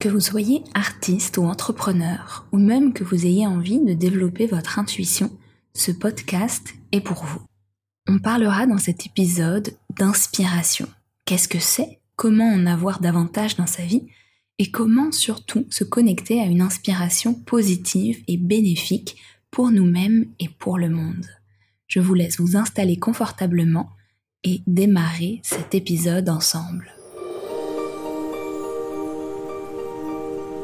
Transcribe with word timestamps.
Que 0.00 0.08
vous 0.08 0.20
soyez 0.20 0.64
artiste 0.72 1.36
ou 1.36 1.42
entrepreneur, 1.42 2.46
ou 2.52 2.56
même 2.56 2.94
que 2.94 3.04
vous 3.04 3.26
ayez 3.26 3.46
envie 3.46 3.80
de 3.80 3.92
développer 3.92 4.46
votre 4.46 4.78
intuition, 4.78 5.30
ce 5.74 5.92
podcast 5.92 6.72
est 6.90 7.02
pour 7.02 7.22
vous. 7.22 7.42
On 8.08 8.18
parlera 8.18 8.66
dans 8.66 8.78
cet 8.78 9.04
épisode 9.04 9.76
d'inspiration. 9.98 10.88
Qu'est-ce 11.26 11.48
que 11.48 11.58
c'est? 11.58 12.00
Comment 12.16 12.50
en 12.50 12.64
avoir 12.64 13.00
davantage 13.00 13.56
dans 13.56 13.66
sa 13.66 13.82
vie? 13.82 14.06
Et 14.58 14.70
comment 14.70 15.12
surtout 15.12 15.66
se 15.68 15.84
connecter 15.84 16.40
à 16.40 16.46
une 16.46 16.62
inspiration 16.62 17.34
positive 17.34 18.24
et 18.26 18.38
bénéfique 18.38 19.18
pour 19.50 19.70
nous-mêmes 19.70 20.24
et 20.38 20.48
pour 20.48 20.78
le 20.78 20.88
monde? 20.88 21.26
Je 21.88 22.00
vous 22.00 22.14
laisse 22.14 22.40
vous 22.40 22.56
installer 22.56 22.98
confortablement 22.98 23.90
et 24.44 24.62
démarrer 24.66 25.42
cet 25.44 25.74
épisode 25.74 26.30
ensemble. 26.30 26.90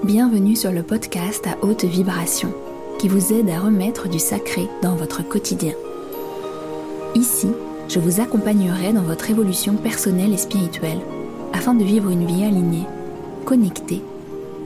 Bienvenue 0.07 0.54
sur 0.54 0.70
le 0.70 0.84
podcast 0.84 1.44
à 1.49 1.57
haute 1.67 1.85
vibration 1.85 2.54
qui 3.00 3.08
vous 3.08 3.32
aide 3.32 3.50
à 3.50 3.58
remettre 3.58 4.08
du 4.08 4.21
sacré 4.21 4.68
dans 4.80 4.94
votre 4.94 5.29
quotidien. 5.29 5.72
Ici, 7.17 7.49
je 7.89 7.99
vous 7.99 8.21
accompagnerai 8.21 8.93
dans 8.93 9.03
votre 9.03 9.29
évolution 9.29 9.75
personnelle 9.75 10.32
et 10.32 10.36
spirituelle 10.36 11.00
afin 11.53 11.75
de 11.75 11.82
vivre 11.82 12.08
une 12.11 12.25
vie 12.25 12.44
alignée, 12.44 12.86
connectée 13.44 14.00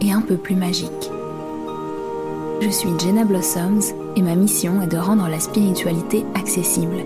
et 0.03 0.13
un 0.13 0.21
peu 0.21 0.37
plus 0.37 0.57
magique. 0.57 1.11
Je 2.61 2.69
suis 2.69 2.91
Jenna 2.99 3.25
Blossoms 3.25 3.95
et 4.17 4.23
ma 4.23 4.35
mission 4.35 4.83
est 4.83 4.89
de 4.89 4.99
rendre 4.99 5.27
la 5.27 5.41
spiritualité 5.41 6.27
accessible. 6.35 7.03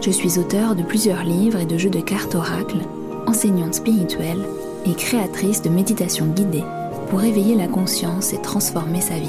Je 0.00 0.10
suis 0.10 0.38
auteur 0.38 0.74
de 0.74 0.84
plusieurs 0.84 1.22
livres 1.22 1.58
et 1.58 1.66
de 1.66 1.76
jeux 1.76 1.90
de 1.90 2.00
cartes 2.00 2.34
oracles, 2.34 2.80
enseignante 3.26 3.74
spirituelle 3.74 4.40
et 4.86 4.94
créatrice 4.94 5.60
de 5.60 5.68
méditation 5.68 6.24
guidée 6.28 6.64
pour 7.12 7.20
réveiller 7.20 7.54
la 7.54 7.68
conscience 7.68 8.32
et 8.32 8.40
transformer 8.40 9.02
sa 9.02 9.18
vie. 9.18 9.28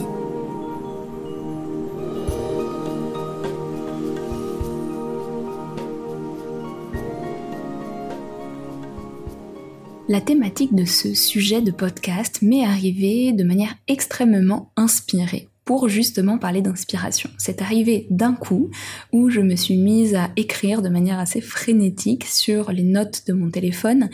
La 10.07 10.21
thématique 10.21 10.73
de 10.73 10.85
ce 10.85 11.13
sujet 11.13 11.59
de 11.59 11.71
podcast 11.71 12.41
m'est 12.41 12.63
arrivée 12.63 13.33
de 13.33 13.43
manière 13.43 13.75
extrêmement 13.89 14.71
inspirée 14.77 15.49
pour 15.65 15.87
justement 15.87 16.37
parler 16.37 16.61
d'inspiration. 16.61 17.29
C'est 17.37 17.61
arrivé 17.61 18.07
d'un 18.09 18.33
coup 18.33 18.69
où 19.11 19.29
je 19.29 19.39
me 19.39 19.55
suis 19.55 19.77
mise 19.77 20.15
à 20.15 20.29
écrire 20.35 20.81
de 20.81 20.89
manière 20.89 21.19
assez 21.19 21.41
frénétique 21.41 22.25
sur 22.25 22.71
les 22.71 22.83
notes 22.83 23.23
de 23.27 23.33
mon 23.33 23.49
téléphone 23.49 24.09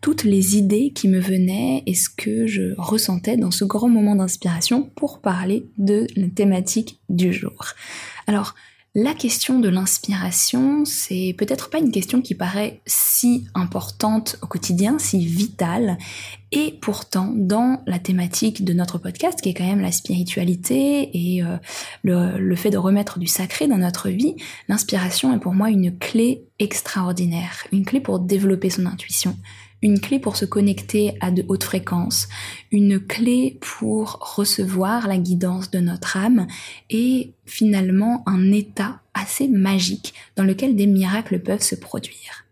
toutes 0.00 0.24
les 0.24 0.56
idées 0.56 0.92
qui 0.92 1.08
me 1.08 1.20
venaient 1.20 1.82
et 1.86 1.94
ce 1.94 2.08
que 2.08 2.46
je 2.46 2.74
ressentais 2.76 3.36
dans 3.36 3.50
ce 3.50 3.64
grand 3.64 3.88
moment 3.88 4.16
d'inspiration 4.16 4.90
pour 4.94 5.20
parler 5.20 5.66
de 5.78 6.06
la 6.16 6.28
thématique 6.28 7.00
du 7.08 7.32
jour. 7.32 7.64
Alors, 8.26 8.54
la 8.94 9.14
question 9.14 9.58
de 9.58 9.70
l'inspiration, 9.70 10.84
c'est 10.84 11.34
peut-être 11.38 11.70
pas 11.70 11.78
une 11.78 11.90
question 11.90 12.20
qui 12.20 12.34
paraît 12.34 12.82
si 12.84 13.46
importante 13.54 14.36
au 14.42 14.46
quotidien, 14.46 14.98
si 14.98 15.24
vitale, 15.24 15.96
et 16.50 16.78
pourtant 16.82 17.32
dans 17.34 17.82
la 17.86 17.98
thématique 17.98 18.64
de 18.64 18.74
notre 18.74 18.98
podcast, 18.98 19.40
qui 19.40 19.48
est 19.48 19.54
quand 19.54 19.66
même 19.66 19.80
la 19.80 19.92
spiritualité 19.92 21.08
et 21.14 21.42
euh, 21.42 21.56
le, 22.02 22.38
le 22.38 22.56
fait 22.56 22.68
de 22.68 22.76
remettre 22.76 23.18
du 23.18 23.26
sacré 23.26 23.66
dans 23.66 23.78
notre 23.78 24.10
vie, 24.10 24.36
l'inspiration 24.68 25.34
est 25.34 25.40
pour 25.40 25.54
moi 25.54 25.70
une 25.70 25.96
clé 25.96 26.44
extraordinaire, 26.58 27.64
une 27.72 27.86
clé 27.86 27.98
pour 27.98 28.18
développer 28.18 28.68
son 28.68 28.84
intuition, 28.84 29.38
une 29.82 30.00
clé 30.00 30.18
pour 30.18 30.36
se 30.36 30.44
connecter 30.44 31.14
à 31.20 31.30
de 31.30 31.44
hautes 31.48 31.64
fréquences, 31.64 32.28
une 32.70 33.00
clé 33.00 33.58
pour 33.60 34.34
recevoir 34.36 35.08
la 35.08 35.18
guidance 35.18 35.70
de 35.70 35.80
notre 35.80 36.16
âme 36.16 36.46
et 36.88 37.34
finalement 37.44 38.22
un 38.26 38.52
état 38.52 39.00
assez 39.12 39.48
magique 39.48 40.14
dans 40.36 40.44
lequel 40.44 40.76
des 40.76 40.86
miracles 40.86 41.40
peuvent 41.40 41.62
se 41.62 41.74
produire. 41.74 42.44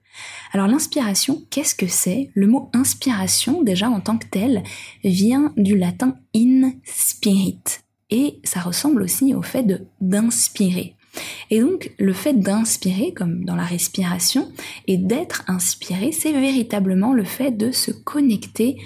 Alors 0.53 0.67
l'inspiration, 0.67 1.43
qu'est-ce 1.51 1.77
que 1.77 1.87
c'est? 1.87 2.31
Le 2.35 2.49
mot 2.49 2.71
inspiration, 2.73 3.63
déjà 3.63 3.89
en 3.89 4.01
tant 4.01 4.19
que 4.19 4.27
tel, 4.27 4.65
vient 5.05 5.53
du 5.57 5.77
latin 5.79 6.17
in 6.35 6.73
spirit. 6.85 7.63
Et 8.11 8.41
ça 8.43 8.61
ressemble 8.61 9.03
aussi 9.03 9.35
au 9.35 9.43
fait 9.43 9.63
de 9.63 9.87
d'inspirer. 10.01 10.97
Et 11.51 11.61
donc, 11.61 11.93
le 11.99 12.13
fait 12.13 12.35
d'inspirer, 12.35 13.13
comme 13.13 13.45
dans 13.45 13.57
la 13.57 13.65
respiration, 13.65 14.51
et 14.87 14.97
d'être 14.97 15.43
inspiré, 15.49 16.13
c'est 16.13 16.33
véritablement 16.33 17.13
le 17.13 17.25
fait 17.25 17.51
de 17.51 17.73
se 17.73 17.91
connecter 17.91 18.77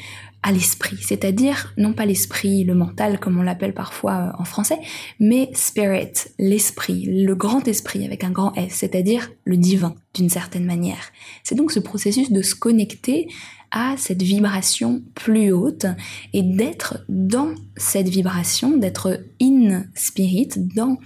à 0.45 0.53
l'esprit, 0.53 0.99
c'est-à-dire 1.01 1.73
non 1.79 1.95
pas 1.95 2.05
l'esprit, 2.05 2.65
le 2.65 2.75
mental 2.75 3.19
comme 3.19 3.39
on 3.39 3.43
l'appelle 3.43 3.73
parfois 3.73 4.13
euh, 4.13 4.41
en 4.43 4.45
français, 4.45 4.79
mais 5.19 5.49
spirit, 5.55 6.13
l'esprit, 6.39 7.07
le 7.07 7.35
grand 7.35 7.67
esprit 7.67 8.05
avec 8.05 8.25
un 8.25 8.31
grand 8.31 8.53
S, 8.55 8.75
c'est-à-dire 8.75 9.31
le 9.45 9.57
divin 9.57 9.95
d'une 10.13 10.29
certaine 10.29 10.67
manière. 10.67 11.13
C'est 11.45 11.55
donc 11.55 11.73
ce 11.73 11.81
processus 11.81 12.31
de 12.31 12.43
se 12.43 12.55
connecter 12.55 13.29
à 13.71 13.97
cette 13.97 14.23
vibration 14.23 15.03
plus 15.15 15.51
haute 15.51 15.87
et 16.35 16.43
d'être 16.43 16.99
dans 17.09 17.55
cette 17.77 18.09
vibration, 18.09 18.77
d'être 18.77 19.25
in 19.41 19.85
spirit, 19.95 20.51
dans 20.57 20.99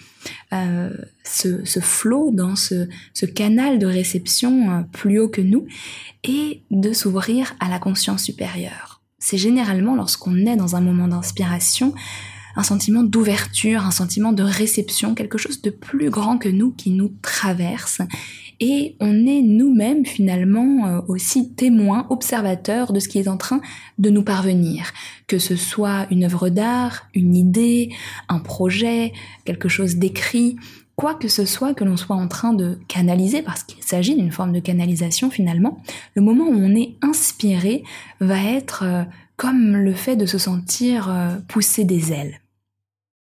euh, 0.53 0.91
ce, 1.25 1.81
flow, 1.81 2.31
dans 2.33 2.57
ce, 2.57 2.89
ce 3.15 3.27
canal 3.27 3.79
de 3.79 3.87
réception 3.87 4.71
euh, 4.71 4.81
plus 4.93 5.19
haut 5.19 5.29
que 5.29 5.41
nous 5.41 5.67
et 6.25 6.63
de 6.71 6.93
s'ouvrir 6.93 7.55
à 7.61 7.69
la 7.69 7.79
conscience 7.79 8.23
supérieure 8.23 8.99
c'est 9.19 9.39
généralement 9.39 9.97
lorsqu'on 9.97 10.47
est 10.47 10.57
dans 10.57 10.77
un 10.77 10.81
moment 10.81 11.09
d'inspiration, 11.09 11.93
un 12.57 12.63
sentiment 12.63 13.03
d'ouverture, 13.03 13.85
un 13.85 13.91
sentiment 13.91 14.33
de 14.33 14.43
réception, 14.43 15.15
quelque 15.15 15.39
chose 15.39 15.61
de 15.63 15.71
plus 15.71 16.11
grand 16.11 16.39
que 16.39 16.49
nous 16.49 16.71
qui 16.73 16.91
nous 16.91 17.13
traverse. 17.23 18.01
Et 18.61 18.97
on 18.99 19.27
est 19.27 19.43
nous-mêmes 19.43 20.05
finalement 20.05 20.87
euh, 20.87 21.01
aussi 21.07 21.53
témoins, 21.53 22.07
observateurs 22.11 22.93
de 22.93 22.99
ce 22.99 23.09
qui 23.09 23.19
est 23.19 23.29
en 23.29 23.37
train 23.37 23.61
de 23.99 24.11
nous 24.11 24.23
parvenir. 24.23 24.93
Que 25.27 25.39
ce 25.39 25.55
soit 25.55 26.07
une 26.11 26.25
œuvre 26.25 26.49
d'art, 26.49 27.09
une 27.15 27.37
idée, 27.37 27.91
un 28.29 28.41
projet, 28.41 29.13
quelque 29.45 29.69
chose 29.69 29.97
d'écrit, 29.97 30.57
quoi 30.99 31.15
que 31.15 31.29
ce 31.29 31.45
soit 31.45 31.75
que 31.75 31.85
l'on 31.85 31.97
soit 31.97 32.17
en 32.17 32.27
train 32.27 32.53
de 32.53 32.77
canaliser, 32.89 33.41
parce 33.41 33.63
qu'il 33.63 33.83
s'agit 33.85 34.17
d'une 34.17 34.33
forme 34.33 34.53
de 34.53 34.59
canalisation 34.59 35.31
finalement, 35.31 35.81
le 36.15 36.23
moment 36.23 36.47
où 36.49 36.57
on 36.57 36.75
est 36.75 36.97
inspiré 37.03 37.85
va 38.21 38.43
être 38.43 38.83
euh, 38.83 39.05
comme 39.37 39.77
le 39.77 39.95
fait 39.95 40.17
de 40.17 40.27
se 40.27 40.39
sentir 40.39 41.09
euh, 41.09 41.37
pousser 41.47 41.85
des 41.85 42.13
ailes. 42.13 42.41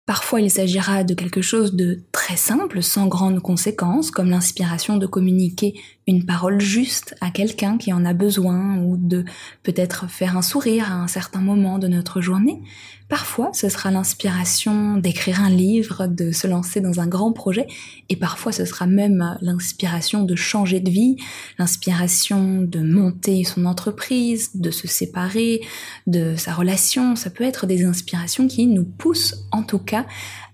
Parfois 0.09 0.41
il 0.41 0.51
s'agira 0.51 1.05
de 1.05 1.13
quelque 1.13 1.43
chose 1.43 1.75
de 1.75 2.01
très 2.13 2.37
simple, 2.37 2.83
sans 2.83 3.09
grandes 3.09 3.41
conséquences, 3.41 4.11
comme 4.11 4.31
l'inspiration 4.31 4.97
de 4.97 5.07
communiquer 5.07 5.75
une 6.07 6.25
parole 6.25 6.63
juste 6.63 7.15
à 7.21 7.31
quelqu'un 7.31 7.77
qui 7.77 7.93
en 7.93 8.07
a 8.07 8.15
besoin, 8.15 8.79
ou 8.79 8.97
de 8.97 9.27
peut-être 9.65 10.09
faire 10.09 10.39
un 10.39 10.41
sourire 10.41 10.91
à 10.91 10.95
un 10.95 11.09
certain 11.09 11.41
moment 11.41 11.79
de 11.79 11.89
notre 11.89 12.23
journée. 12.23 12.63
Parfois, 13.09 13.51
ce 13.55 13.71
sera 13.71 13.91
l'inspiration 13.91 14.97
d'écrire 14.99 15.41
un 15.41 15.49
livre, 15.49 16.07
de 16.07 16.31
se 16.31 16.47
lancer 16.47 16.83
dans 16.83 17.01
un 17.01 17.07
grand 17.07 17.33
projet, 17.33 17.67
et 18.11 18.17
parfois 18.17 18.53
ce 18.53 18.67
sera 18.67 18.87
même 18.87 19.39
l'inspiration 19.41 20.25
de 20.25 20.35
changer 20.35 20.81
de 20.81 20.91
vie, 20.91 21.17
l'inspiration 21.59 22.61
de 22.61 22.81
monter 22.81 23.45
son 23.45 23.65
entreprise, 23.65 24.51
de 24.55 24.71
se 24.71 24.87
séparer 24.87 25.63
de 26.07 26.37
sa 26.37 26.53
relation. 26.53 27.17
Ça 27.17 27.31
peut 27.31 27.45
être 27.45 27.67
des 27.67 27.85
inspirations 27.85 28.47
qui 28.47 28.67
nous 28.67 28.85
poussent 28.85 29.47
en 29.53 29.63
tout 29.63 29.79
cas 29.79 30.05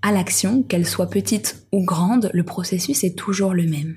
à 0.04 0.12
l'action, 0.12 0.62
qu'elle 0.62 0.87
soit 0.87 1.09
petite 1.09 1.66
ou 1.72 1.82
grande, 1.82 2.31
le 2.34 2.42
processus 2.42 3.04
est 3.04 3.16
toujours 3.16 3.54
le 3.54 3.65
même. 3.65 3.97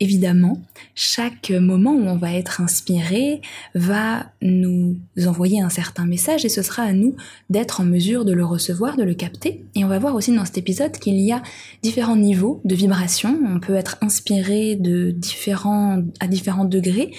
Évidemment, 0.00 0.62
chaque 0.94 1.50
moment 1.50 1.92
où 1.92 2.02
on 2.06 2.16
va 2.16 2.32
être 2.32 2.62
inspiré 2.62 3.42
va 3.74 4.32
nous 4.40 4.96
envoyer 5.26 5.60
un 5.60 5.68
certain 5.68 6.06
message 6.06 6.46
et 6.46 6.48
ce 6.48 6.62
sera 6.62 6.84
à 6.84 6.94
nous 6.94 7.14
d'être 7.50 7.82
en 7.82 7.84
mesure 7.84 8.24
de 8.24 8.32
le 8.32 8.44
recevoir, 8.44 8.96
de 8.96 9.02
le 9.02 9.12
capter. 9.12 9.66
Et 9.74 9.84
on 9.84 9.88
va 9.88 9.98
voir 9.98 10.14
aussi 10.14 10.34
dans 10.34 10.46
cet 10.46 10.56
épisode 10.56 10.92
qu'il 10.92 11.20
y 11.20 11.30
a 11.30 11.42
différents 11.82 12.16
niveaux 12.16 12.62
de 12.64 12.74
vibration. 12.74 13.38
On 13.46 13.60
peut 13.60 13.74
être 13.74 13.98
inspiré 14.00 14.76
de 14.76 15.10
différents, 15.10 16.02
à 16.20 16.26
différents 16.26 16.64
degrés 16.64 17.12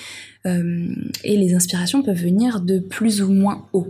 euh, 0.46 0.94
et 1.24 1.38
les 1.38 1.54
inspirations 1.56 2.04
peuvent 2.04 2.22
venir 2.22 2.62
de 2.62 2.80
plus 2.80 3.22
ou 3.22 3.32
moins 3.32 3.68
haut. 3.74 3.88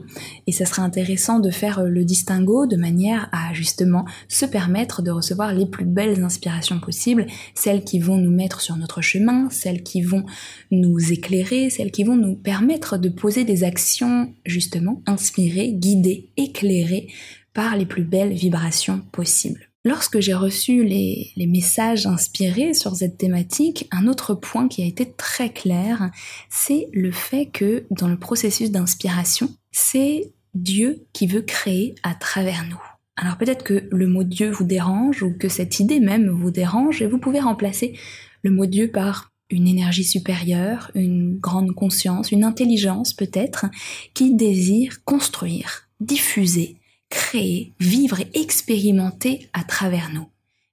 Et 0.47 0.51
ça 0.51 0.65
serait 0.65 0.81
intéressant 0.81 1.39
de 1.39 1.49
faire 1.49 1.83
le 1.83 2.03
distinguo 2.05 2.65
de 2.65 2.75
manière 2.75 3.29
à 3.31 3.53
justement 3.53 4.05
se 4.27 4.45
permettre 4.45 5.01
de 5.01 5.11
recevoir 5.11 5.53
les 5.53 5.65
plus 5.65 5.85
belles 5.85 6.23
inspirations 6.23 6.79
possibles, 6.79 7.25
celles 7.53 7.83
qui 7.83 7.99
vont 7.99 8.17
nous 8.17 8.31
mettre 8.31 8.61
sur 8.61 8.77
notre 8.77 9.01
chemin, 9.01 9.49
celles 9.49 9.83
qui 9.83 10.01
vont 10.01 10.25
nous 10.71 11.11
éclairer, 11.11 11.69
celles 11.69 11.91
qui 11.91 12.03
vont 12.03 12.15
nous 12.15 12.35
permettre 12.35 12.97
de 12.97 13.09
poser 13.09 13.43
des 13.43 13.63
actions 13.63 14.33
justement 14.45 15.01
inspirées, 15.05 15.73
guidées, 15.73 16.29
éclairées 16.37 17.07
par 17.53 17.75
les 17.77 17.85
plus 17.85 18.03
belles 18.03 18.33
vibrations 18.33 19.01
possibles. 19.11 19.69
Lorsque 19.87 20.19
j'ai 20.19 20.33
reçu 20.33 20.83
les, 20.83 21.31
messages 21.37 22.07
inspirés 22.07 22.73
sur 22.73 22.95
cette 22.95 23.19
thématique, 23.19 23.87
un 23.91 24.07
autre 24.07 24.33
point 24.33 24.67
qui 24.67 24.81
a 24.81 24.85
été 24.85 25.11
très 25.11 25.53
clair, 25.53 26.09
c'est 26.49 26.87
le 26.91 27.11
fait 27.11 27.45
que 27.45 27.85
dans 27.91 28.07
le 28.07 28.17
processus 28.17 28.71
d'inspiration, 28.71 29.55
c'est 29.71 30.33
Dieu 30.55 31.05
qui 31.13 31.27
veut 31.27 31.43
créer 31.43 31.93
à 32.01 32.15
travers 32.15 32.65
nous. 32.67 32.81
Alors 33.15 33.37
peut-être 33.37 33.63
que 33.63 33.87
le 33.91 34.07
mot 34.07 34.23
Dieu 34.23 34.49
vous 34.49 34.63
dérange 34.63 35.21
ou 35.21 35.37
que 35.37 35.49
cette 35.49 35.79
idée 35.79 35.99
même 35.99 36.29
vous 36.29 36.49
dérange 36.49 37.03
et 37.03 37.07
vous 37.07 37.19
pouvez 37.19 37.39
remplacer 37.39 37.95
le 38.41 38.49
mot 38.49 38.65
Dieu 38.65 38.89
par 38.89 39.31
une 39.51 39.67
énergie 39.67 40.03
supérieure, 40.03 40.89
une 40.95 41.37
grande 41.37 41.75
conscience, 41.75 42.31
une 42.31 42.43
intelligence 42.43 43.13
peut-être, 43.13 43.67
qui 44.15 44.33
désire 44.33 45.03
construire, 45.05 45.87
diffuser, 45.99 46.79
créer, 47.15 47.71
vivre 47.79 48.19
et 48.19 48.29
expérimenter 48.33 49.47
à 49.53 49.63
travers 49.63 50.11
nous. 50.13 50.27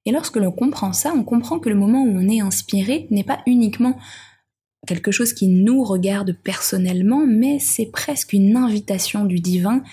Et 0.04 0.10
lorsque 0.10 0.36
l'on 0.36 0.50
comprend 0.50 0.92
ça, 0.92 1.12
on 1.14 1.22
comprend 1.22 1.60
que 1.60 1.68
le 1.68 1.76
moment 1.76 2.02
où 2.02 2.10
on 2.10 2.28
est 2.28 2.40
inspiré 2.40 3.06
n'est 3.10 3.22
pas 3.22 3.38
uniquement 3.46 3.96
quelque 4.88 5.12
chose 5.12 5.32
qui 5.32 5.46
nous 5.46 5.84
regarde 5.84 6.36
personnellement, 6.42 7.24
mais 7.24 7.60
c'est 7.60 7.92
presque 7.92 8.32
une 8.32 8.56
invitation 8.56 9.24
du 9.24 9.38
divin 9.38 9.84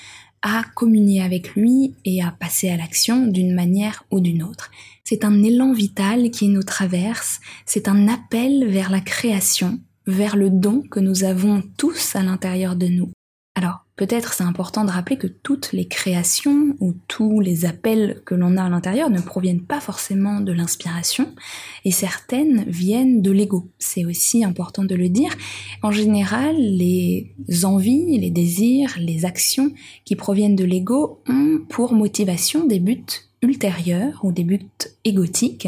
à 0.41 0.63
communier 0.73 1.21
avec 1.21 1.53
lui 1.53 1.93
et 2.03 2.23
à 2.23 2.31
passer 2.31 2.69
à 2.69 2.77
l'action 2.77 3.27
d'une 3.27 3.53
manière 3.53 4.03
ou 4.09 4.19
d'une 4.19 4.41
autre. 4.41 4.71
C'est 5.03 5.23
un 5.25 5.43
élan 5.43 5.71
vital 5.71 6.31
qui 6.31 6.47
nous 6.47 6.63
traverse, 6.63 7.39
c'est 7.67 7.87
un 7.87 8.07
appel 8.07 8.67
vers 8.67 8.89
la 8.89 9.01
création, 9.01 9.79
vers 10.07 10.35
le 10.35 10.49
don 10.49 10.81
que 10.89 10.99
nous 10.99 11.23
avons 11.23 11.61
tous 11.77 12.15
à 12.15 12.23
l'intérieur 12.23 12.75
de 12.75 12.87
nous. 12.87 13.11
Alors, 13.53 13.85
peut-être 13.99 14.31
c'est 14.31 14.45
important 14.45 14.85
de 14.85 14.91
rappeler 14.91 15.17
que 15.17 15.27
toutes 15.27 15.73
les 15.73 15.85
créations 15.85 16.73
ou 16.79 16.93
tous 17.09 17.41
les 17.41 17.65
appels 17.65 18.21
que 18.25 18.33
l'on 18.33 18.55
a 18.55 18.63
à 18.63 18.69
l'intérieur 18.69 19.09
ne 19.09 19.19
proviennent 19.19 19.65
pas 19.65 19.81
forcément 19.81 20.39
de 20.39 20.53
l'inspiration 20.53 21.35
et 21.83 21.91
certaines 21.91 22.63
viennent 22.63 23.21
de 23.21 23.29
l'ego. 23.29 23.67
C'est 23.77 24.05
aussi 24.05 24.45
important 24.45 24.85
de 24.85 24.95
le 24.95 25.09
dire. 25.09 25.35
En 25.83 25.91
général, 25.91 26.55
les 26.55 27.35
envies, 27.65 28.17
les 28.17 28.29
désirs, 28.29 28.95
les 28.97 29.25
actions 29.25 29.73
qui 30.05 30.15
proviennent 30.15 30.55
de 30.55 30.63
l'ego 30.63 31.21
ont 31.27 31.59
pour 31.67 31.91
motivation 31.91 32.65
des 32.65 32.79
buts 32.79 33.03
ultérieurs 33.41 34.21
ou 34.23 34.31
des 34.31 34.45
buts 34.45 34.61
égotiques 35.03 35.67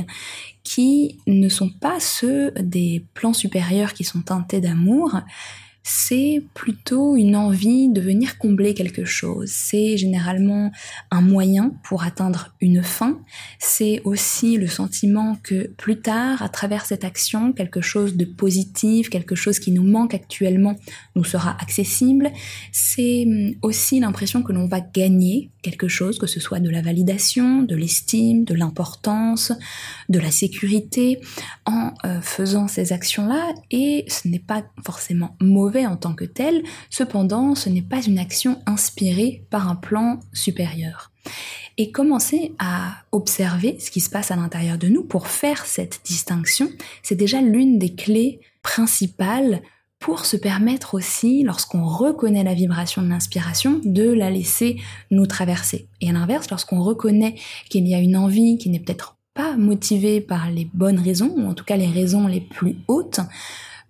qui 0.64 1.18
ne 1.28 1.50
sont 1.50 1.70
pas 1.70 2.00
ceux 2.00 2.52
des 2.52 3.04
plans 3.14 3.34
supérieurs 3.34 3.94
qui 3.94 4.06
sont 4.06 4.22
teintés 4.22 4.62
d'amour, 4.62 5.20
c'est 5.84 6.44
plutôt 6.54 7.16
une 7.16 7.36
envie 7.36 7.90
de 7.90 8.02
venir 8.02 8.38
combler 8.38 8.76
quelque 8.76 9.04
chose. 9.04 9.50
C'est 9.50 9.98
généralement 9.98 10.72
un 11.10 11.22
moyen 11.22 11.74
pour 11.84 12.04
atteindre 12.04 12.54
une 12.62 12.84
fin. 12.84 13.20
C'est 13.58 14.02
aussi 14.04 14.58
le 14.58 14.68
sentiment 14.68 15.38
que 15.42 15.68
plus 15.78 16.00
tard, 16.00 16.44
à 16.44 16.50
travers 16.50 16.86
cette 16.86 17.04
action, 17.04 17.52
quelque 17.52 17.82
chose 17.82 18.16
de 18.16 18.26
positif, 18.26 19.10
quelque 19.10 19.34
chose 19.34 19.58
qui 19.60 19.72
nous 19.72 19.84
manque 19.84 20.14
actuellement, 20.14 20.76
nous 21.16 21.24
sera 21.24 21.58
accessible. 21.60 22.30
C'est 22.72 23.26
hum, 23.26 23.56
aussi 23.64 24.00
l'impression 24.00 24.44
que 24.44 24.54
l'on 24.54 24.68
va 24.68 24.82
gagner 24.82 25.50
quelque 25.64 25.88
chose, 25.88 26.20
que 26.20 26.28
ce 26.28 26.40
soit 26.40 26.60
de 26.60 26.70
la 26.70 26.82
validation, 26.82 27.64
de 27.64 27.76
l'estime, 27.76 28.46
de 28.46 28.54
l'importance, 28.54 29.52
de 30.10 30.20
la 30.20 30.32
sécurité, 30.32 31.20
en 31.66 31.94
euh, 32.04 32.22
faisant 32.22 32.68
ces 32.68 32.94
actions-là. 32.94 33.54
Et 33.72 34.06
ce 34.08 34.28
n'est 34.28 34.40
pas 34.40 34.64
forcément 34.84 35.36
mauvais 35.40 35.71
en 35.80 35.98
tant 35.98 36.14
que 36.14 36.26
tel, 36.26 36.64
cependant 36.90 37.56
ce 37.56 37.70
n'est 37.70 37.82
pas 37.82 38.02
une 38.02 38.20
action 38.20 38.60
inspirée 38.66 39.46
par 39.50 39.70
un 39.70 39.76
plan 39.76 40.20
supérieur. 40.34 41.12
Et 41.78 41.92
commencer 41.92 42.54
à 42.60 42.98
observer 43.12 43.80
ce 43.80 43.92
qui 43.92 44.02
se 44.02 44.10
passe 44.10 44.32
à 44.32 44.36
l'intérieur 44.36 44.78
de 44.78 44.88
nous 44.88 45.04
pour 45.04 45.28
faire 45.28 45.66
cette 45.66 46.02
distinction, 46.06 46.70
c'est 47.02 47.16
déjà 47.16 47.42
l'une 47.42 47.80
des 47.80 47.96
clés 47.96 48.40
principales 48.62 49.62
pour 50.00 50.26
se 50.26 50.36
permettre 50.36 50.96
aussi, 50.96 51.44
lorsqu'on 51.44 51.86
reconnaît 51.86 52.44
la 52.44 52.56
vibration 52.56 53.04
de 53.04 53.08
l'inspiration, 53.08 53.80
de 53.86 54.12
la 54.12 54.32
laisser 54.32 54.78
nous 55.12 55.28
traverser. 55.28 55.88
Et 56.02 56.10
à 56.10 56.12
l'inverse, 56.12 56.50
lorsqu'on 56.50 56.82
reconnaît 56.82 57.36
qu'il 57.70 57.88
y 57.88 57.94
a 57.94 58.00
une 58.00 58.18
envie 58.18 58.58
qui 58.58 58.70
n'est 58.70 58.80
peut-être 58.80 59.18
pas 59.36 59.56
motivée 59.58 60.20
par 60.20 60.50
les 60.50 60.68
bonnes 60.74 61.00
raisons, 61.00 61.32
ou 61.38 61.48
en 61.48 61.54
tout 61.54 61.64
cas 61.64 61.78
les 61.78 61.88
raisons 61.88 62.26
les 62.28 62.42
plus 62.42 62.78
hautes, 62.88 63.22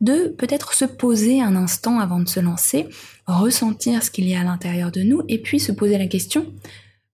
de 0.01 0.27
peut-être 0.37 0.73
se 0.73 0.85
poser 0.85 1.41
un 1.41 1.55
instant 1.55 1.99
avant 1.99 2.19
de 2.19 2.27
se 2.27 2.39
lancer, 2.39 2.87
ressentir 3.27 4.03
ce 4.03 4.11
qu'il 4.11 4.27
y 4.27 4.35
a 4.35 4.41
à 4.41 4.43
l'intérieur 4.43 4.91
de 4.91 5.01
nous, 5.01 5.21
et 5.29 5.41
puis 5.41 5.59
se 5.59 5.71
poser 5.71 5.97
la 5.97 6.07
question, 6.07 6.51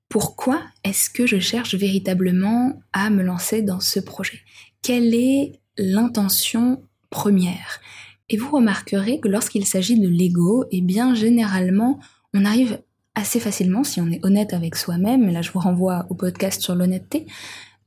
pourquoi 0.09 0.61
est-ce 0.83 1.09
que 1.09 1.27
je 1.27 1.39
cherche 1.39 1.75
véritablement 1.75 2.81
à 2.93 3.09
me 3.09 3.23
lancer 3.23 3.61
dans 3.61 3.81
ce 3.81 3.99
projet? 3.99 4.39
Quelle 4.81 5.13
est 5.13 5.59
l'intention 5.77 6.81
première? 7.09 7.81
Et 8.29 8.37
vous 8.37 8.49
remarquerez 8.49 9.19
que 9.19 9.27
lorsqu'il 9.27 9.65
s'agit 9.65 9.99
de 9.99 10.07
l'ego, 10.07 10.65
eh 10.71 10.81
bien 10.81 11.13
généralement, 11.13 11.99
on 12.33 12.45
arrive 12.45 12.81
assez 13.15 13.39
facilement, 13.39 13.83
si 13.83 13.99
on 13.99 14.11
est 14.11 14.23
honnête 14.23 14.53
avec 14.53 14.75
soi-même, 14.75 15.29
là 15.29 15.41
je 15.41 15.51
vous 15.51 15.59
renvoie 15.59 16.05
au 16.09 16.13
podcast 16.13 16.61
sur 16.61 16.75
l'honnêteté, 16.75 17.25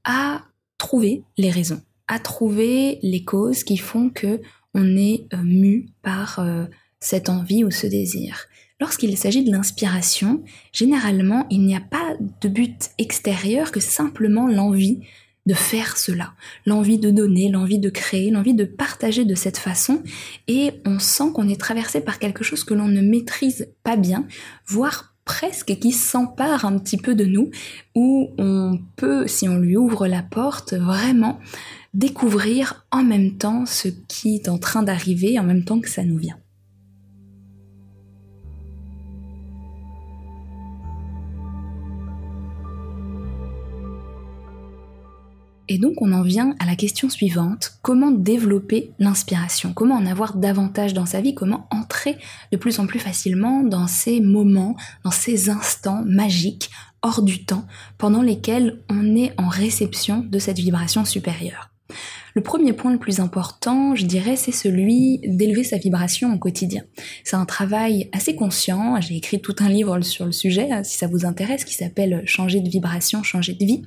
à 0.05 0.43
trouver 0.77 1.23
les 1.39 1.51
raisons, 1.51 1.81
à 2.09 2.19
trouver 2.19 2.99
les 3.03 3.25
causes 3.25 3.65
qui 3.65 3.77
font 3.77 4.11
que 4.11 4.41
on 4.75 4.97
est 4.97 5.27
euh, 5.35 5.43
mu 5.43 5.89
par 6.03 6.39
euh, 6.39 6.65
cette 7.01 7.29
envie 7.29 7.65
ou 7.65 7.71
ce 7.71 7.87
désir. 7.87 8.47
Lorsqu'il 8.81 9.17
s'agit 9.17 9.45
de 9.45 9.51
l'inspiration, 9.51 10.43
généralement, 10.73 11.47
il 11.51 11.67
n'y 11.67 11.77
a 11.77 11.81
pas 11.81 12.17
de 12.41 12.49
but 12.49 12.91
extérieur 12.99 13.73
que 13.73 13.81
simplement 13.81 14.49
l'envie 14.49 15.01
de 15.47 15.55
faire 15.55 15.97
cela, 15.97 16.33
l'envie 16.67 16.99
de 16.99 17.11
donner, 17.11 17.51
l'envie 17.51 17.79
de 17.79 17.91
créer, 17.91 18.31
l'envie 18.31 18.55
de 18.55 18.65
partager 18.65 19.25
de 19.25 19.35
cette 19.35 19.59
façon, 19.59 20.03
et 20.49 20.73
on 20.87 20.99
sent 20.99 21.33
qu'on 21.35 21.49
est 21.49 21.61
traversé 21.61 22.01
par 22.01 22.19
quelque 22.19 22.45
chose 22.45 22.65
que 22.65 22.75
l'on 22.75 22.89
ne 22.89 23.01
maîtrise 23.01 23.69
pas 23.83 23.97
bien, 23.97 24.27
voire 24.67 25.15
presque 25.25 25.79
qui 25.79 25.93
s'empare 25.93 26.65
un 26.65 26.79
petit 26.79 26.97
peu 26.97 27.15
de 27.15 27.25
nous, 27.25 27.51
où 27.95 28.31
on 28.39 28.81
peut, 28.97 29.27
si 29.27 29.49
on 29.49 29.59
lui 29.59 29.77
ouvre 29.77 30.07
la 30.07 30.23
porte, 30.23 30.75
vraiment 30.75 31.39
découvrir 31.95 32.87
en 32.91 33.03
même 33.03 33.37
temps 33.37 33.67
ce 33.67 33.89
qui 33.89 34.37
est 34.37 34.49
en 34.49 34.59
train 34.59 34.83
d'arriver, 34.83 35.39
en 35.39 35.45
même 35.45 35.65
temps 35.65 35.81
que 35.81 35.89
ça 35.89 36.05
nous 36.05 36.19
vient. 36.19 36.39
Et 45.73 45.79
donc 45.79 46.03
on 46.03 46.11
en 46.11 46.23
vient 46.23 46.57
à 46.59 46.67
la 46.67 46.75
question 46.75 47.09
suivante, 47.09 47.79
comment 47.81 48.11
développer 48.11 48.91
l'inspiration? 48.99 49.73
Comment 49.73 49.95
en 49.95 50.05
avoir 50.05 50.35
davantage 50.35 50.95
dans 50.95 51.07
sa 51.07 51.21
vie? 51.21 51.33
Comment 51.33 51.69
entrer 51.71 52.19
de 52.51 52.57
plus 52.57 52.81
en 52.81 52.89
plus 52.89 52.99
facilement 52.99 53.63
dans 53.63 53.87
ces 53.87 54.21
moments, 54.21 54.75
dans 55.05 55.13
ces 55.13 55.49
instants 55.49 56.03
magiques, 56.05 56.71
hors 57.03 57.23
du 57.23 57.45
temps, 57.45 57.67
pendant 57.99 58.21
lesquels 58.21 58.83
on 58.91 59.15
est 59.15 59.33
en 59.39 59.47
réception 59.47 60.27
de 60.29 60.41
cette 60.41 60.59
vibration 60.59 61.05
supérieure? 61.05 61.71
Le 62.35 62.43
premier 62.43 62.73
point 62.73 62.93
le 62.93 62.99
plus 62.99 63.21
important, 63.21 63.95
je 63.95 64.07
dirais, 64.07 64.37
c'est 64.37 64.53
celui 64.53 65.19
d'élever 65.25 65.65
sa 65.65 65.79
vibration 65.79 66.33
au 66.33 66.39
quotidien. 66.39 66.85
C'est 67.25 67.37
un 67.37 67.45
travail 67.45 68.09
assez 68.13 68.35
conscient. 68.35 69.01
J'ai 69.01 69.17
écrit 69.17 69.41
tout 69.41 69.57
un 69.61 69.69
livre 69.69 70.01
sur 70.01 70.27
le 70.27 70.33
sujet, 70.33 70.69
si 70.85 70.97
ça 70.97 71.07
vous 71.07 71.27
intéresse, 71.27 71.65
qui 71.65 71.75
s'appelle 71.75 72.23
Changer 72.27 72.61
de 72.61 72.69
vibration, 72.69 73.23
changer 73.23 73.55
de 73.55 73.65
vie. 73.65 73.83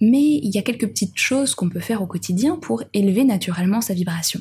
Mais 0.00 0.22
il 0.22 0.50
y 0.54 0.58
a 0.58 0.62
quelques 0.62 0.88
petites 0.88 1.18
choses 1.18 1.54
qu'on 1.54 1.68
peut 1.68 1.80
faire 1.80 2.02
au 2.02 2.06
quotidien 2.06 2.56
pour 2.56 2.82
élever 2.92 3.24
naturellement 3.24 3.80
sa 3.80 3.94
vibration. 3.94 4.40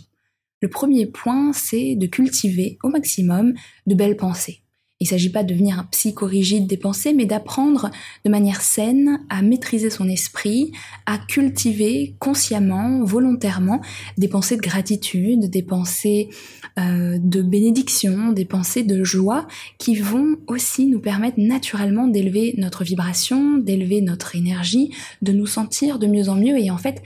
Le 0.61 0.69
premier 0.69 1.07
point, 1.07 1.53
c'est 1.53 1.95
de 1.95 2.05
cultiver 2.05 2.77
au 2.83 2.89
maximum 2.89 3.53
de 3.87 3.95
belles 3.95 4.17
pensées. 4.17 4.60
Il 5.01 5.05
ne 5.05 5.09
s'agit 5.09 5.31
pas 5.31 5.41
de 5.41 5.51
devenir 5.51 5.79
un 5.79 5.83
psychorigide 5.85 6.67
des 6.67 6.77
pensées, 6.77 7.11
mais 7.11 7.25
d'apprendre 7.25 7.89
de 8.23 8.29
manière 8.29 8.61
saine 8.61 9.19
à 9.29 9.41
maîtriser 9.41 9.89
son 9.89 10.07
esprit, 10.07 10.73
à 11.07 11.17
cultiver 11.17 12.15
consciemment, 12.19 13.03
volontairement, 13.03 13.81
des 14.19 14.27
pensées 14.27 14.57
de 14.57 14.61
gratitude, 14.61 15.49
des 15.49 15.63
pensées 15.63 16.29
euh, 16.77 17.17
de 17.19 17.41
bénédiction, 17.41 18.31
des 18.31 18.45
pensées 18.45 18.83
de 18.83 19.03
joie, 19.03 19.47
qui 19.79 19.95
vont 19.95 20.35
aussi 20.45 20.85
nous 20.85 20.99
permettre 20.99 21.39
naturellement 21.39 22.07
d'élever 22.07 22.53
notre 22.59 22.83
vibration, 22.83 23.57
d'élever 23.57 24.01
notre 24.01 24.35
énergie, 24.35 24.93
de 25.23 25.31
nous 25.31 25.47
sentir 25.47 25.97
de 25.97 26.05
mieux 26.05 26.29
en 26.29 26.35
mieux. 26.35 26.59
Et 26.59 26.69
en 26.69 26.77
fait 26.77 27.01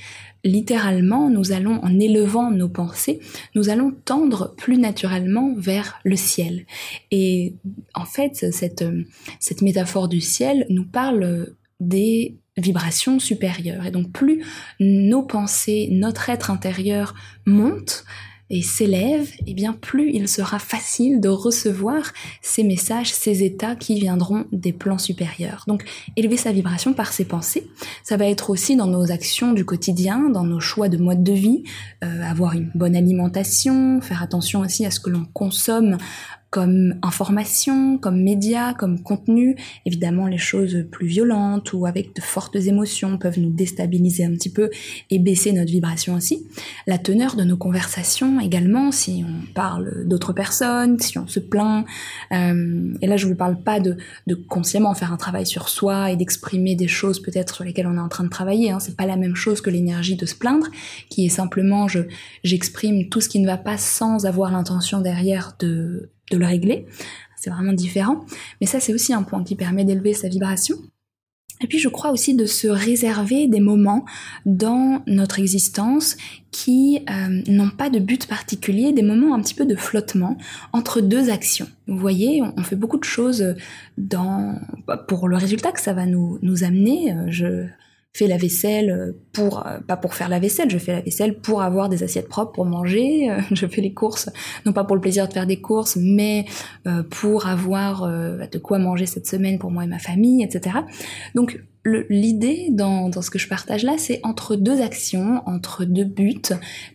littéralement, 0.45 1.29
nous 1.29 1.51
allons, 1.51 1.83
en 1.83 1.99
élevant 1.99 2.51
nos 2.51 2.69
pensées, 2.69 3.19
nous 3.55 3.69
allons 3.69 3.91
tendre 3.91 4.53
plus 4.55 4.77
naturellement 4.77 5.53
vers 5.57 5.99
le 6.05 6.15
ciel. 6.15 6.65
Et 7.11 7.55
en 7.93 8.05
fait, 8.05 8.45
cette, 8.51 9.61
métaphore 9.61 10.07
du 10.07 10.21
ciel 10.21 10.65
nous 10.69 10.85
parle 10.85 11.55
des 11.79 12.37
vibrations 12.57 13.19
supérieures. 13.19 13.85
Et 13.85 13.91
donc 13.91 14.11
plus 14.11 14.45
nos 14.79 15.23
pensées, 15.23 15.89
notre 15.91 16.29
être 16.29 16.51
intérieur 16.51 17.15
monte, 17.45 18.05
et 18.49 18.61
s'élève, 18.61 19.27
et 19.39 19.43
eh 19.47 19.53
bien 19.53 19.73
plus 19.73 20.11
il 20.13 20.27
sera 20.27 20.59
facile 20.59 21.19
de 21.19 21.29
recevoir 21.29 22.13
ces 22.41 22.63
messages, 22.63 23.11
ces 23.11 23.43
états 23.43 23.75
qui 23.75 23.99
viendront 23.99 24.45
des 24.51 24.71
plans 24.71 24.99
supérieurs. 24.99 25.63
Donc 25.67 25.83
élever 26.15 26.37
sa 26.37 26.51
vibration 26.51 26.93
par 26.93 27.11
ses 27.11 27.25
pensées, 27.25 27.67
ça 28.03 28.17
va 28.17 28.27
être 28.27 28.51
aussi 28.51 28.75
dans 28.75 28.87
nos 28.87 29.11
actions 29.11 29.53
du 29.53 29.65
quotidien, 29.65 30.29
dans 30.29 30.43
nos 30.43 30.59
choix 30.59 30.89
de 30.89 30.97
mode 30.97 31.23
de 31.23 31.33
vie, 31.33 31.63
euh, 32.03 32.21
avoir 32.23 32.53
une 32.53 32.71
bonne 32.75 32.95
alimentation, 32.95 33.99
faire 34.01 34.21
attention 34.21 34.59
aussi 34.59 34.85
à 34.85 34.91
ce 34.91 34.99
que 34.99 35.09
l'on 35.09 35.25
consomme 35.33 35.97
comme 36.55 36.95
information, 37.01 37.97
comme 37.97 38.23
média, 38.23 38.73
comme 38.79 39.03
contenu. 39.03 39.57
Évidemment, 39.85 40.27
les 40.27 40.37
choses 40.37 40.85
plus 40.89 41.05
violentes 41.05 41.73
ou 41.73 41.85
avec 41.85 42.15
de 42.15 42.21
fortes 42.21 42.55
émotions 42.55 43.17
peuvent 43.17 43.41
nous 43.41 43.49
déstabiliser 43.49 44.23
un 44.23 44.31
petit 44.31 44.49
peu 44.49 44.69
et 45.09 45.19
baisser 45.19 45.51
notre 45.51 45.69
vibration 45.69 46.15
aussi. 46.15 46.47
La 46.87 46.97
teneur 46.97 47.35
de 47.35 47.43
nos 47.43 47.57
conversations 47.57 48.39
également, 48.39 48.93
si 48.93 49.25
on 49.27 49.53
parle 49.53 50.05
d'autres 50.07 50.31
personnes, 50.31 50.97
si 50.97 51.17
on 51.17 51.27
se 51.27 51.41
plaint. 51.41 51.85
Euh, 52.31 52.93
et 53.01 53.07
là, 53.07 53.17
je 53.17 53.27
vous 53.27 53.35
parle 53.35 53.61
pas 53.61 53.81
de, 53.81 53.97
de, 54.25 54.35
consciemment 54.35 54.93
faire 54.93 55.11
un 55.11 55.17
travail 55.17 55.45
sur 55.45 55.67
soi 55.67 56.11
et 56.11 56.15
d'exprimer 56.15 56.75
des 56.75 56.87
choses 56.87 57.21
peut-être 57.21 57.53
sur 57.53 57.65
lesquelles 57.65 57.87
on 57.87 57.97
est 57.97 57.99
en 57.99 58.07
train 58.07 58.23
de 58.23 58.29
travailler. 58.29 58.71
Hein. 58.71 58.79
C'est 58.79 58.95
pas 58.95 59.07
la 59.07 59.17
même 59.17 59.35
chose 59.35 59.59
que 59.59 59.69
l'énergie 59.69 60.15
de 60.15 60.25
se 60.25 60.35
plaindre, 60.35 60.67
qui 61.09 61.25
est 61.25 61.29
simplement 61.29 61.89
je 61.89 61.99
j'exprime 62.45 63.09
tout 63.09 63.19
ce 63.19 63.27
qui 63.27 63.39
ne 63.39 63.45
va 63.45 63.57
pas 63.57 63.77
sans 63.77 64.25
avoir 64.25 64.51
l'intention 64.51 65.01
derrière 65.01 65.57
de 65.59 66.11
de 66.31 66.37
le 66.37 66.45
régler. 66.45 66.85
C'est 67.35 67.49
vraiment 67.49 67.73
différent. 67.73 68.25
Mais 68.59 68.67
ça, 68.67 68.79
c'est 68.79 68.93
aussi 68.93 69.13
un 69.13 69.23
point 69.23 69.43
qui 69.43 69.55
permet 69.55 69.85
d'élever 69.85 70.13
sa 70.13 70.27
vibration. 70.27 70.77
Et 71.61 71.67
puis 71.67 71.79
je 71.79 71.87
crois 71.87 72.11
aussi 72.11 72.35
de 72.35 72.45
se 72.45 72.67
réserver 72.67 73.47
des 73.47 73.61
moments 73.61 74.03
dans 74.45 75.01
notre 75.07 75.39
existence 75.39 76.17
qui 76.51 76.99
euh, 77.09 77.41
n'ont 77.47 77.69
pas 77.69 77.89
de 77.89 77.99
but 77.99 78.27
particulier, 78.27 78.91
des 78.91 79.03
moments 79.03 79.33
un 79.33 79.41
petit 79.41 79.53
peu 79.53 79.65
de 79.65 79.75
flottement 79.75 80.37
entre 80.73 80.99
deux 80.99 81.29
actions. 81.29 81.67
Vous 81.87 81.97
voyez, 81.97 82.41
on, 82.41 82.63
fait 82.63 82.75
beaucoup 82.75 82.97
de 82.97 83.05
choses 83.05 83.55
dans 83.97 84.59
pour 85.07 85.29
le 85.29 85.37
résultat 85.37 85.71
que 85.71 85.79
ça 85.79 85.93
va 85.93 86.05
nous, 86.05 86.39
nous 86.41 86.65
amener. 86.65 87.13
Euh, 87.13 87.25
je 87.29 87.67
fais 88.13 88.27
la 88.27 88.37
vaisselle 88.37 88.89
euh, 88.89 89.11
pour 89.35 89.67
euh, 89.67 89.79
pas 89.85 89.97
pour 89.97 90.15
faire 90.15 90.29
la 90.29 90.39
vaisselle, 90.39 90.69
je 90.69 90.77
fais 90.77 90.93
la 90.93 91.01
vaisselle 91.01 91.35
pour 91.35 91.61
avoir 91.61 91.89
des 91.89 92.01
assiettes 92.03 92.29
propres 92.29 92.53
pour 92.53 92.65
manger. 92.65 93.29
Euh, 93.29 93.41
je 93.51 93.67
fais 93.67 93.81
les 93.81 93.93
courses 93.93 94.29
non 94.65 94.73
pas 94.73 94.83
pour 94.83 94.95
le 94.95 95.01
plaisir 95.01 95.27
de 95.27 95.33
faire 95.33 95.45
des 95.45 95.61
courses, 95.61 95.97
mais 95.97 96.45
pour 97.09 97.47
avoir 97.47 98.07
de 98.07 98.57
quoi 98.57 98.79
manger 98.79 99.05
cette 99.05 99.27
semaine 99.27 99.59
pour 99.59 99.71
moi 99.71 99.83
et 99.83 99.87
ma 99.87 99.99
famille, 99.99 100.43
etc. 100.43 100.77
Donc 101.35 101.59
l'idée 101.85 102.69
dans, 102.71 103.09
dans, 103.09 103.21
ce 103.21 103.29
que 103.29 103.39
je 103.39 103.47
partage 103.47 103.83
là, 103.83 103.95
c'est 103.97 104.19
entre 104.23 104.55
deux 104.55 104.81
actions, 104.81 105.41
entre 105.45 105.85
deux 105.85 106.03
buts, 106.03 106.41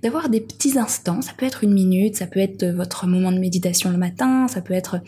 d'avoir 0.02 0.28
des 0.28 0.40
petits 0.40 0.78
instants. 0.78 1.23
Ça 1.23 1.32
peut 1.37 1.47
être 1.47 1.64
une 1.64 1.73
minute, 1.73 2.16
ça 2.16 2.26
peut 2.26 2.40
être 2.40 2.64
votre 2.66 3.06
moment 3.06 3.32
de 3.32 3.38
méditation 3.38 3.90
le 3.90 3.99
matin, 3.99 4.49
ça 4.49 4.61
peut 4.61 4.75
être 4.75 5.00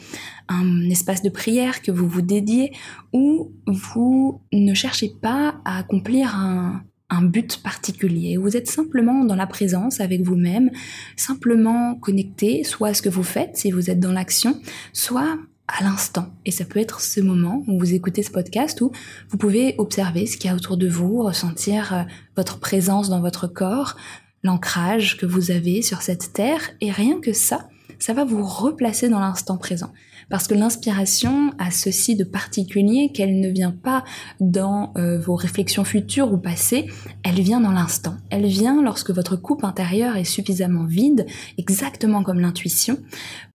un 0.49 0.89
espace 0.91 1.23
de 1.23 1.31
prière 1.31 1.83
que 1.83 1.91
vous 1.91 2.09
vous 2.09 2.23
dédiez, 2.23 2.73
où 3.13 3.53
vous 3.67 4.41
ne 4.53 4.75
cherchez 4.75 5.13
pas 5.21 5.57
à 5.65 5.79
accomplir 5.79 6.35
un, 6.37 6.83
un 7.13 7.23
but 7.23 7.63
particulier. 7.63 8.39
Vous 8.39 8.57
êtes 8.57 8.69
simplement 8.69 9.25
dans 9.25 9.37
la 9.37 9.47
présence 9.47 10.01
avec 10.01 10.23
vous-même, 10.23 10.71
simplement 11.15 11.95
connecté 11.97 12.65
soit 12.65 12.89
à 12.89 12.95
ce 12.95 13.03
que 13.03 13.11
vous 13.11 13.23
faites 13.23 13.57
si 13.57 13.71
vous 13.71 13.91
êtes 13.91 14.01
dans 14.01 14.13
l'action, 14.13 14.59
soit 14.95 15.39
à 15.69 15.85
l'instant. 15.85 16.29
Et 16.47 16.51
ça 16.51 16.65
peut 16.65 16.81
être 16.81 17.01
ce 17.01 17.21
moment 17.21 17.63
où 17.67 17.79
vous 17.79 17.95
écoutez 17.95 18.23
ce 18.23 18.31
podcast 18.31 18.81
où 18.81 18.93
vous 19.29 19.37
pouvez 19.37 19.75
observer 19.77 20.27
ce 20.27 20.39
qu'il 20.39 20.51
y 20.51 20.53
a 20.53 20.57
autour 20.57 20.79
de 20.79 20.89
vous, 20.89 21.23
ressentir 21.23 21.93
euh, 21.93 22.03
votre 22.35 22.59
présence 22.59 23.11
dans 23.11 23.21
votre 23.21 23.47
corps, 23.47 23.97
l'ancrage 24.43 25.19
que 25.19 25.27
vous 25.27 25.51
avez 25.51 25.83
sur 25.83 26.01
cette 26.01 26.33
terre, 26.33 26.71
et 26.81 26.91
rien 26.91 27.21
que 27.21 27.35
ça, 27.35 27.69
ça 27.99 28.15
va 28.15 28.25
vous 28.25 28.45
replacer 28.45 29.11
dans 29.11 29.21
l'instant 29.21 29.59
présent. 29.59 29.93
Parce 30.33 30.49
que 30.49 30.55
l'inspiration 30.55 31.53
a 31.59 31.71
ceci 31.71 32.17
de 32.17 32.25
particulier 32.25 33.13
qu'elle 33.13 33.39
ne 33.39 33.51
vient 33.51 33.71
pas 33.71 34.03
dans 34.41 34.95
euh, 34.97 35.19
vos 35.19 35.35
réflexions 35.35 35.85
futures 35.85 36.33
ou 36.33 36.39
passées, 36.39 36.87
elle 37.23 37.43
vient 37.43 37.61
dans 37.61 37.71
l'instant. 37.71 38.17
Elle 38.31 38.47
vient 38.47 38.83
lorsque 38.83 39.11
votre 39.11 39.37
coupe 39.37 39.63
intérieure 39.63 40.17
est 40.17 40.25
suffisamment 40.25 40.87
vide, 40.87 41.27
exactement 41.59 42.23
comme 42.23 42.41
l'intuition, 42.41 42.97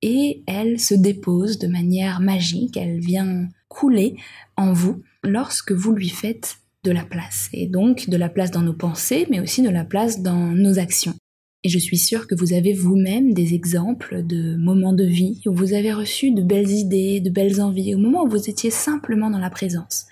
et 0.03 0.43
elle 0.45 0.79
se 0.79 0.93
dépose 0.93 1.57
de 1.57 1.65
manière 1.65 2.19
magique, 2.19 2.77
elle 2.77 2.99
vient 2.99 3.47
couler 3.69 4.15
en 4.55 4.71
vous 4.71 5.01
lorsque 5.23 5.71
vous 5.71 5.93
lui 5.93 6.09
faites 6.09 6.57
de 6.83 6.91
la 6.91 7.05
place. 7.05 7.49
Et 7.53 7.65
donc 7.65 8.07
de 8.07 8.17
la 8.17 8.29
place 8.29 8.51
dans 8.51 8.61
nos 8.61 8.75
pensées, 8.75 9.25
mais 9.31 9.39
aussi 9.39 9.63
de 9.63 9.69
la 9.69 9.83
place 9.83 10.21
dans 10.21 10.51
nos 10.51 10.77
actions. 10.77 11.15
Et 11.63 11.69
je 11.69 11.79
suis 11.79 11.97
sûre 11.97 12.27
que 12.27 12.35
vous 12.35 12.53
avez 12.53 12.73
vous-même 12.73 13.33
des 13.33 13.53
exemples 13.53 14.23
de 14.23 14.55
moments 14.57 14.93
de 14.93 15.03
vie 15.03 15.41
où 15.45 15.53
vous 15.53 15.73
avez 15.73 15.91
reçu 15.91 16.31
de 16.31 16.41
belles 16.41 16.69
idées, 16.69 17.19
de 17.19 17.29
belles 17.29 17.59
envies, 17.59 17.95
au 17.95 17.97
moment 17.97 18.23
où 18.23 18.29
vous 18.29 18.49
étiez 18.49 18.69
simplement 18.69 19.29
dans 19.29 19.39
la 19.39 19.49
présence. 19.49 20.05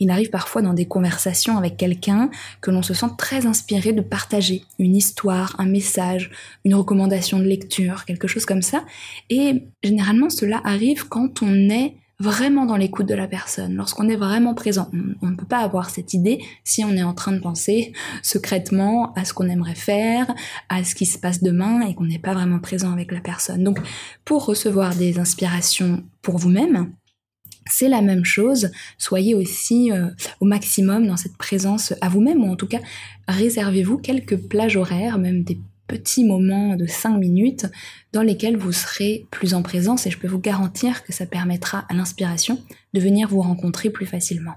Il 0.00 0.10
arrive 0.10 0.30
parfois 0.30 0.60
dans 0.60 0.74
des 0.74 0.86
conversations 0.86 1.56
avec 1.56 1.76
quelqu'un 1.76 2.30
que 2.60 2.70
l'on 2.70 2.82
se 2.82 2.94
sent 2.94 3.10
très 3.16 3.46
inspiré 3.46 3.92
de 3.92 4.00
partager 4.00 4.62
une 4.78 4.96
histoire, 4.96 5.54
un 5.58 5.66
message, 5.66 6.30
une 6.64 6.74
recommandation 6.74 7.38
de 7.38 7.44
lecture, 7.44 8.04
quelque 8.04 8.26
chose 8.26 8.44
comme 8.44 8.62
ça. 8.62 8.84
Et 9.30 9.64
généralement 9.82 10.30
cela 10.30 10.60
arrive 10.64 11.08
quand 11.08 11.42
on 11.42 11.70
est 11.70 11.94
vraiment 12.20 12.64
dans 12.64 12.76
l'écoute 12.76 13.06
de 13.06 13.14
la 13.14 13.26
personne, 13.26 13.74
lorsqu'on 13.74 14.08
est 14.08 14.16
vraiment 14.16 14.54
présent. 14.54 14.90
On, 15.22 15.26
ne 15.28 15.36
peut 15.36 15.46
pas 15.46 15.58
avoir 15.58 15.90
cette 15.90 16.14
idée 16.14 16.42
si 16.62 16.84
on 16.84 16.92
est 16.92 17.02
en 17.02 17.14
train 17.14 17.32
de 17.32 17.40
penser 17.40 17.92
secrètement 18.22 19.12
à 19.14 19.24
ce 19.24 19.34
qu'on 19.34 19.48
aimerait 19.48 19.74
faire, 19.74 20.32
à 20.68 20.84
ce 20.84 20.94
qui 20.94 21.06
se 21.06 21.18
passe 21.18 21.42
demain 21.42 21.80
et 21.82 21.94
qu'on 21.94 22.06
n'est 22.06 22.18
pas 22.18 22.34
vraiment 22.34 22.60
présent 22.60 22.92
avec 22.92 23.10
la 23.12 23.20
personne. 23.20 23.64
Donc 23.64 23.78
pour 24.24 24.44
recevoir 24.46 24.94
des 24.94 25.18
inspirations 25.18 26.04
pour 26.22 26.38
vous-même, 26.38 26.92
c'est 27.66 27.88
la 27.88 28.02
même 28.02 28.24
chose, 28.24 28.70
soyez 28.98 29.34
aussi 29.34 29.90
euh, 29.90 30.10
au 30.40 30.44
maximum 30.44 31.06
dans 31.06 31.16
cette 31.16 31.36
présence 31.36 31.94
à 32.00 32.08
vous-même, 32.08 32.44
ou 32.44 32.52
en 32.52 32.56
tout 32.56 32.68
cas 32.68 32.80
réservez-vous 33.26 33.98
quelques 33.98 34.36
plages 34.36 34.76
horaires, 34.76 35.18
même 35.18 35.44
des 35.44 35.58
petits 35.86 36.24
moments 36.24 36.76
de 36.76 36.86
5 36.86 37.18
minutes 37.18 37.66
dans 38.12 38.22
lesquels 38.22 38.56
vous 38.56 38.72
serez 38.72 39.26
plus 39.30 39.54
en 39.54 39.62
présence 39.62 40.06
et 40.06 40.10
je 40.10 40.18
peux 40.18 40.28
vous 40.28 40.38
garantir 40.38 41.04
que 41.04 41.12
ça 41.12 41.26
permettra 41.26 41.84
à 41.88 41.94
l'inspiration 41.94 42.60
de 42.92 43.00
venir 43.00 43.28
vous 43.28 43.40
rencontrer 43.40 43.90
plus 43.90 44.06
facilement. 44.06 44.54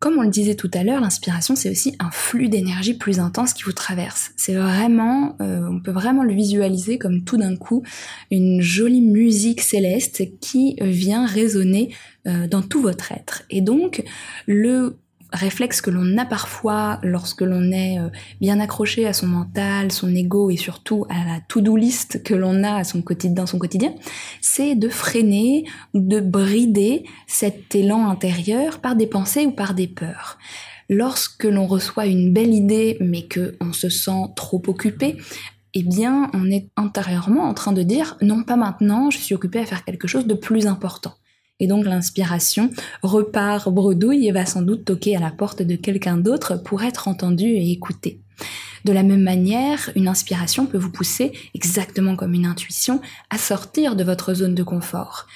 Comme 0.00 0.16
on 0.16 0.22
le 0.22 0.30
disait 0.30 0.54
tout 0.54 0.70
à 0.74 0.84
l'heure, 0.84 1.00
l'inspiration 1.00 1.56
c'est 1.56 1.70
aussi 1.70 1.96
un 1.98 2.12
flux 2.12 2.48
d'énergie 2.48 2.94
plus 2.94 3.18
intense 3.18 3.52
qui 3.52 3.64
vous 3.64 3.72
traverse. 3.72 4.30
C'est 4.36 4.54
vraiment, 4.54 5.36
euh, 5.40 5.68
on 5.68 5.80
peut 5.80 5.90
vraiment 5.90 6.22
le 6.22 6.32
visualiser 6.32 6.98
comme 6.98 7.24
tout 7.24 7.36
d'un 7.36 7.56
coup 7.56 7.82
une 8.30 8.60
jolie 8.60 9.00
musique 9.00 9.60
céleste 9.60 10.22
qui 10.40 10.76
vient 10.80 11.26
résonner 11.26 11.92
euh, 12.28 12.46
dans 12.46 12.62
tout 12.62 12.80
votre 12.80 13.10
être. 13.10 13.42
Et 13.50 13.60
donc 13.60 14.04
le 14.46 14.98
réflexe 15.32 15.80
que 15.80 15.90
l'on 15.90 16.16
a 16.18 16.24
parfois 16.24 16.98
lorsque 17.02 17.42
l'on 17.42 17.70
est 17.70 17.98
euh, 17.98 18.08
bien 18.40 18.60
accroché 18.60 19.06
à 19.06 19.12
son 19.12 19.26
mental, 19.26 19.92
son 19.92 20.14
ego 20.14 20.50
et 20.50 20.56
surtout 20.56 21.06
à 21.08 21.24
la 21.24 21.40
to-do 21.48 21.76
list 21.76 22.22
que 22.22 22.34
l'on 22.34 22.62
a 22.64 22.76
à 22.76 22.84
son 22.84 23.02
quotidien, 23.02 23.34
dans 23.34 23.46
son 23.46 23.58
quotidien, 23.58 23.94
c'est 24.40 24.74
de 24.74 24.88
freiner 24.88 25.64
de 25.94 26.20
brider 26.20 27.04
cet 27.26 27.74
élan 27.74 28.08
intérieur 28.08 28.80
par 28.80 28.96
des 28.96 29.06
pensées 29.06 29.46
ou 29.46 29.52
par 29.52 29.74
des 29.74 29.88
peurs. 29.88 30.38
Lorsque 30.88 31.44
l'on 31.44 31.66
reçoit 31.66 32.06
une 32.06 32.32
belle 32.32 32.54
idée 32.54 32.96
mais 33.00 33.26
que 33.26 33.56
on 33.60 33.72
se 33.72 33.90
sent 33.90 34.32
trop 34.34 34.62
occupé, 34.66 35.16
eh 35.74 35.82
bien, 35.82 36.30
on 36.32 36.50
est 36.50 36.70
intérieurement 36.76 37.44
en 37.44 37.54
train 37.54 37.72
de 37.72 37.82
dire 37.82 38.16
non, 38.22 38.42
pas 38.42 38.56
maintenant, 38.56 39.10
je 39.10 39.18
suis 39.18 39.34
occupé 39.34 39.58
à 39.58 39.66
faire 39.66 39.84
quelque 39.84 40.08
chose 40.08 40.26
de 40.26 40.34
plus 40.34 40.66
important. 40.66 41.14
Et 41.60 41.66
donc 41.66 41.84
l'inspiration 41.84 42.70
repart 43.02 43.68
bredouille 43.68 44.26
et 44.26 44.32
va 44.32 44.46
sans 44.46 44.62
doute 44.62 44.84
toquer 44.84 45.16
à 45.16 45.20
la 45.20 45.30
porte 45.30 45.62
de 45.62 45.76
quelqu'un 45.76 46.16
d'autre 46.16 46.56
pour 46.56 46.82
être 46.82 47.08
entendue 47.08 47.50
et 47.50 47.70
écoutée. 47.70 48.20
De 48.84 48.92
la 48.92 49.02
même 49.02 49.22
manière, 49.22 49.90
une 49.96 50.08
inspiration 50.08 50.66
peut 50.66 50.78
vous 50.78 50.92
pousser, 50.92 51.32
exactement 51.54 52.14
comme 52.14 52.34
une 52.34 52.46
intuition, 52.46 53.00
à 53.28 53.38
sortir 53.38 53.96
de 53.96 54.04
votre 54.04 54.34
zone 54.34 54.54
de 54.54 54.62
confort. 54.62 55.26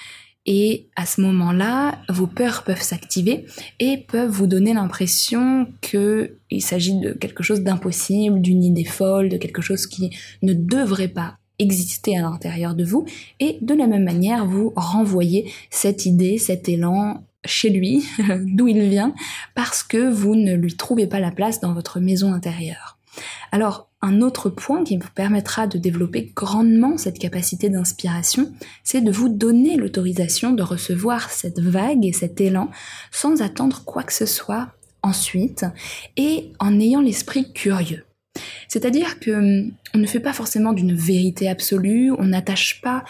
Et 0.45 0.87
à 0.95 1.05
ce 1.05 1.21
moment-là, 1.21 1.99
vos 2.09 2.27
peurs 2.27 2.63
peuvent 2.63 2.81
s'activer 2.81 3.45
et 3.79 3.97
peuvent 3.97 4.29
vous 4.29 4.47
donner 4.47 4.73
l'impression 4.73 5.67
qu'il 5.81 6.61
s'agit 6.61 6.99
de 6.99 7.13
quelque 7.13 7.43
chose 7.43 7.61
d'impossible, 7.61 8.41
d'une 8.41 8.63
idée 8.63 8.83
folle, 8.83 9.29
de 9.29 9.37
quelque 9.37 9.61
chose 9.61 9.87
qui 9.87 10.09
ne 10.41 10.53
devrait 10.53 11.07
pas 11.07 11.37
exister 11.59 12.17
à 12.17 12.21
l'intérieur 12.21 12.75
de 12.75 12.83
vous 12.83 13.05
et 13.39 13.57
de 13.61 13.73
la 13.73 13.87
même 13.87 14.03
manière 14.03 14.45
vous 14.45 14.73
renvoyez 14.75 15.51
cette 15.69 16.05
idée, 16.05 16.37
cet 16.37 16.67
élan 16.69 17.23
chez 17.45 17.69
lui, 17.69 18.05
d'où 18.45 18.67
il 18.67 18.89
vient, 18.89 19.13
parce 19.55 19.83
que 19.83 20.09
vous 20.09 20.35
ne 20.35 20.55
lui 20.55 20.75
trouvez 20.75 21.07
pas 21.07 21.19
la 21.19 21.31
place 21.31 21.59
dans 21.59 21.73
votre 21.73 21.99
maison 21.99 22.33
intérieure. 22.33 22.97
Alors, 23.51 23.89
un 24.01 24.21
autre 24.21 24.49
point 24.49 24.83
qui 24.83 24.97
vous 24.97 25.09
permettra 25.13 25.67
de 25.67 25.77
développer 25.77 26.31
grandement 26.35 26.97
cette 26.97 27.19
capacité 27.19 27.69
d'inspiration, 27.69 28.51
c'est 28.83 29.01
de 29.01 29.11
vous 29.11 29.29
donner 29.29 29.77
l'autorisation 29.77 30.51
de 30.51 30.63
recevoir 30.63 31.29
cette 31.29 31.59
vague 31.59 32.05
et 32.05 32.13
cet 32.13 32.41
élan 32.41 32.69
sans 33.11 33.41
attendre 33.41 33.83
quoi 33.85 34.03
que 34.03 34.13
ce 34.13 34.25
soit 34.25 34.69
ensuite 35.03 35.65
et 36.17 36.51
en 36.59 36.79
ayant 36.79 37.01
l'esprit 37.01 37.53
curieux. 37.53 38.03
C'est-à-dire 38.67 39.19
que 39.19 39.31
hum, 39.31 39.71
on 39.93 39.99
ne 39.99 40.07
fait 40.07 40.19
pas 40.19 40.33
forcément 40.33 40.73
d'une 40.73 40.95
vérité 40.95 41.47
absolue, 41.49 42.11
on 42.11 42.25
n'attache 42.25 42.81
pas 42.81 43.03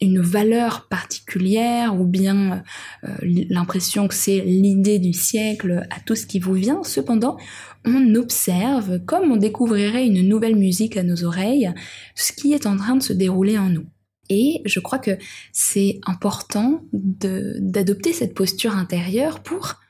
une 0.00 0.20
valeur 0.20 0.88
particulière 0.88 1.98
ou 1.98 2.04
bien 2.04 2.62
euh, 3.04 3.08
l'impression 3.22 4.08
que 4.08 4.14
c'est 4.14 4.40
l'idée 4.40 4.98
du 4.98 5.12
siècle 5.12 5.86
à 5.90 6.00
tout 6.00 6.14
ce 6.14 6.26
qui 6.26 6.38
vous 6.38 6.54
vient. 6.54 6.82
Cependant, 6.82 7.36
on 7.84 8.14
observe, 8.14 9.04
comme 9.04 9.30
on 9.30 9.36
découvrirait 9.36 10.06
une 10.06 10.28
nouvelle 10.28 10.56
musique 10.56 10.96
à 10.96 11.02
nos 11.02 11.24
oreilles, 11.24 11.72
ce 12.14 12.32
qui 12.32 12.52
est 12.52 12.66
en 12.66 12.76
train 12.76 12.96
de 12.96 13.02
se 13.02 13.12
dérouler 13.12 13.58
en 13.58 13.68
nous. 13.68 13.86
Et 14.30 14.62
je 14.64 14.80
crois 14.80 14.98
que 14.98 15.18
c'est 15.52 16.00
important 16.06 16.82
d'adopter 16.92 18.12
cette 18.12 18.34
posture 18.34 18.76
intérieure 18.76 19.42
pour 19.42 19.80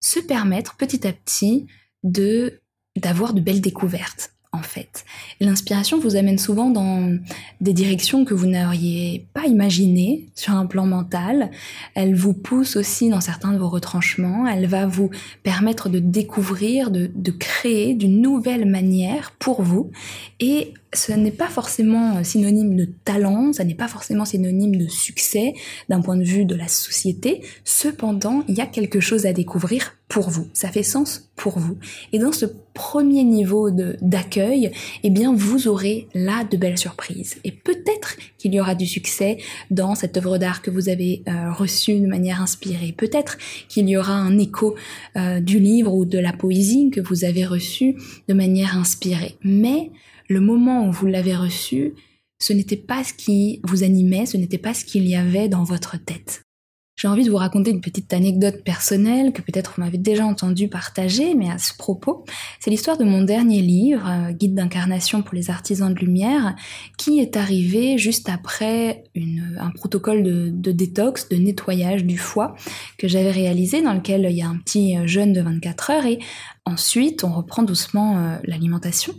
se 0.00 0.20
permettre 0.20 0.76
petit 0.76 1.06
à 1.06 1.12
petit 1.12 1.66
de 2.02 2.60
d'avoir 2.96 3.34
de 3.34 3.40
belles 3.40 3.60
découvertes 3.60 4.34
en 4.54 4.62
fait. 4.62 5.04
L'inspiration 5.40 5.98
vous 5.98 6.16
amène 6.16 6.38
souvent 6.38 6.70
dans 6.70 7.18
des 7.60 7.72
directions 7.72 8.24
que 8.24 8.34
vous 8.34 8.46
n'auriez 8.46 9.26
pas 9.34 9.46
imaginées 9.46 10.26
sur 10.34 10.54
un 10.54 10.66
plan 10.66 10.86
mental. 10.86 11.50
Elle 11.94 12.14
vous 12.14 12.34
pousse 12.34 12.76
aussi 12.76 13.10
dans 13.10 13.20
certains 13.20 13.52
de 13.52 13.58
vos 13.58 13.68
retranchements. 13.68 14.46
Elle 14.46 14.66
va 14.66 14.86
vous 14.86 15.10
permettre 15.42 15.88
de 15.88 15.98
découvrir, 15.98 16.90
de, 16.90 17.30
créer 17.32 17.94
d'une 17.94 18.22
nouvelle 18.22 18.66
manière 18.66 19.32
pour 19.32 19.62
vous. 19.62 19.90
Et 20.38 20.72
ce 20.94 21.12
n'est 21.12 21.30
pas 21.30 21.48
forcément 21.48 22.22
synonyme 22.24 22.76
de 22.76 22.84
talent, 23.04 23.52
ça 23.52 23.64
n'est 23.64 23.74
pas 23.74 23.88
forcément 23.88 24.24
synonyme 24.24 24.76
de 24.76 24.88
succès 24.88 25.54
d'un 25.88 26.00
point 26.00 26.16
de 26.16 26.24
vue 26.24 26.44
de 26.44 26.54
la 26.54 26.68
société. 26.68 27.42
Cependant, 27.64 28.44
il 28.48 28.54
y 28.54 28.60
a 28.60 28.66
quelque 28.66 29.00
chose 29.00 29.26
à 29.26 29.32
découvrir 29.32 29.96
pour 30.08 30.30
vous. 30.30 30.46
Ça 30.52 30.68
fait 30.68 30.82
sens 30.82 31.30
pour 31.34 31.58
vous. 31.58 31.76
Et 32.12 32.18
dans 32.18 32.30
ce 32.30 32.46
premier 32.74 33.24
niveau 33.24 33.70
d'accueil, 33.70 34.70
eh 35.02 35.10
bien, 35.10 35.34
vous 35.34 35.66
aurez 35.66 36.08
là 36.14 36.44
de 36.44 36.56
belles 36.56 36.78
surprises. 36.78 37.36
Et 37.42 37.50
peut-être 37.50 38.16
qu'il 38.38 38.54
y 38.54 38.60
aura 38.60 38.74
du 38.74 38.86
succès 38.86 39.38
dans 39.70 39.94
cette 39.94 40.16
œuvre 40.16 40.38
d'art 40.38 40.62
que 40.62 40.70
vous 40.70 40.88
avez 40.88 41.22
euh, 41.26 41.52
reçue 41.52 41.98
de 41.98 42.06
manière 42.06 42.40
inspirée. 42.40 42.94
Peut-être 42.96 43.38
qu'il 43.68 43.88
y 43.88 43.96
aura 43.96 44.14
un 44.14 44.38
écho 44.38 44.76
euh, 45.16 45.40
du 45.40 45.58
livre 45.58 45.92
ou 45.92 46.04
de 46.04 46.18
la 46.18 46.32
poésie 46.32 46.90
que 46.90 47.00
vous 47.00 47.24
avez 47.24 47.44
reçu 47.44 47.96
de 48.28 48.34
manière 48.34 48.76
inspirée. 48.76 49.36
Mais 49.42 49.90
moment 50.40 50.88
où 50.88 50.92
vous 50.92 51.06
l'avez 51.06 51.36
reçu, 51.36 51.94
ce 52.38 52.52
n'était 52.52 52.76
pas 52.76 53.04
ce 53.04 53.14
qui 53.14 53.60
vous 53.64 53.84
animait, 53.84 54.26
ce 54.26 54.36
n'était 54.36 54.58
pas 54.58 54.74
ce 54.74 54.84
qu'il 54.84 55.06
y 55.06 55.16
avait 55.16 55.48
dans 55.48 55.64
votre 55.64 55.96
tête. 55.96 56.44
J'ai 56.96 57.08
envie 57.08 57.24
de 57.24 57.30
vous 57.30 57.38
raconter 57.38 57.72
une 57.72 57.80
petite 57.80 58.12
anecdote 58.12 58.62
personnelle 58.64 59.32
que 59.32 59.42
peut-être 59.42 59.74
vous 59.76 59.82
m'avez 59.82 59.98
déjà 59.98 60.24
entendu 60.24 60.68
partager, 60.68 61.34
mais 61.34 61.50
à 61.50 61.58
ce 61.58 61.76
propos, 61.76 62.24
c'est 62.60 62.70
l'histoire 62.70 62.96
de 62.96 63.04
mon 63.04 63.22
dernier 63.22 63.62
livre, 63.62 64.08
euh, 64.08 64.32
Guide 64.32 64.54
d'incarnation 64.54 65.22
pour 65.22 65.34
les 65.34 65.50
artisans 65.50 65.92
de 65.92 65.98
lumière, 65.98 66.54
qui 66.96 67.18
est 67.18 67.36
arrivé 67.36 67.98
juste 67.98 68.28
après 68.28 69.02
un 69.16 69.70
protocole 69.70 70.22
de, 70.22 70.72
détox, 70.72 71.28
de 71.28 71.36
nettoyage 71.36 72.04
du 72.04 72.16
foie 72.16 72.54
que 72.96 73.08
j'avais 73.08 73.32
réalisé, 73.32 73.82
dans 73.82 73.94
lequel 73.94 74.28
il 74.30 74.36
y 74.36 74.42
a 74.42 74.48
un 74.48 74.58
petit 74.58 74.96
jeûne 75.04 75.32
de 75.32 75.40
24 75.40 75.90
heures 75.90 76.06
et 76.06 76.20
Ensuite, 76.66 77.24
on 77.24 77.28
reprend 77.30 77.62
doucement 77.62 78.16
euh, 78.16 78.36
l'alimentation 78.44 79.12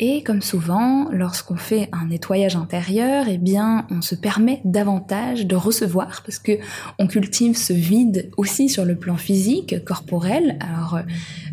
et 0.00 0.22
comme 0.22 0.42
souvent, 0.42 1.08
lorsqu'on 1.10 1.56
fait 1.56 1.88
un 1.92 2.08
nettoyage 2.08 2.56
intérieur, 2.56 3.24
eh 3.26 3.38
bien, 3.38 3.86
on 3.88 4.02
se 4.02 4.14
permet 4.14 4.60
davantage 4.66 5.46
de 5.46 5.56
recevoir 5.56 6.22
parce 6.26 6.38
que 6.38 6.52
on 6.98 7.06
cultive 7.06 7.56
ce 7.56 7.72
vide 7.72 8.30
aussi 8.36 8.68
sur 8.68 8.84
le 8.84 8.96
plan 8.96 9.16
physique, 9.16 9.82
corporel. 9.82 10.58
Alors, 10.60 10.96
euh, 10.96 11.02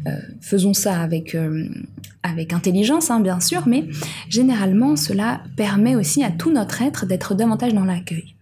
euh, 0.07 0.19
faisons 0.41 0.73
ça 0.73 0.99
avec 0.99 1.37
avec 2.23 2.51
intelligence, 2.51 3.09
hein, 3.09 3.21
bien 3.21 3.39
sûr, 3.39 3.69
mais 3.69 3.85
généralement, 4.27 4.97
cela 4.97 5.43
permet 5.55 5.95
aussi 5.95 6.25
à 6.25 6.31
tout 6.31 6.51
notre 6.51 6.81
être 6.81 7.05
d'être 7.05 7.35
davantage 7.35 7.73
dans 7.73 7.85
l'accueil. 7.85 8.35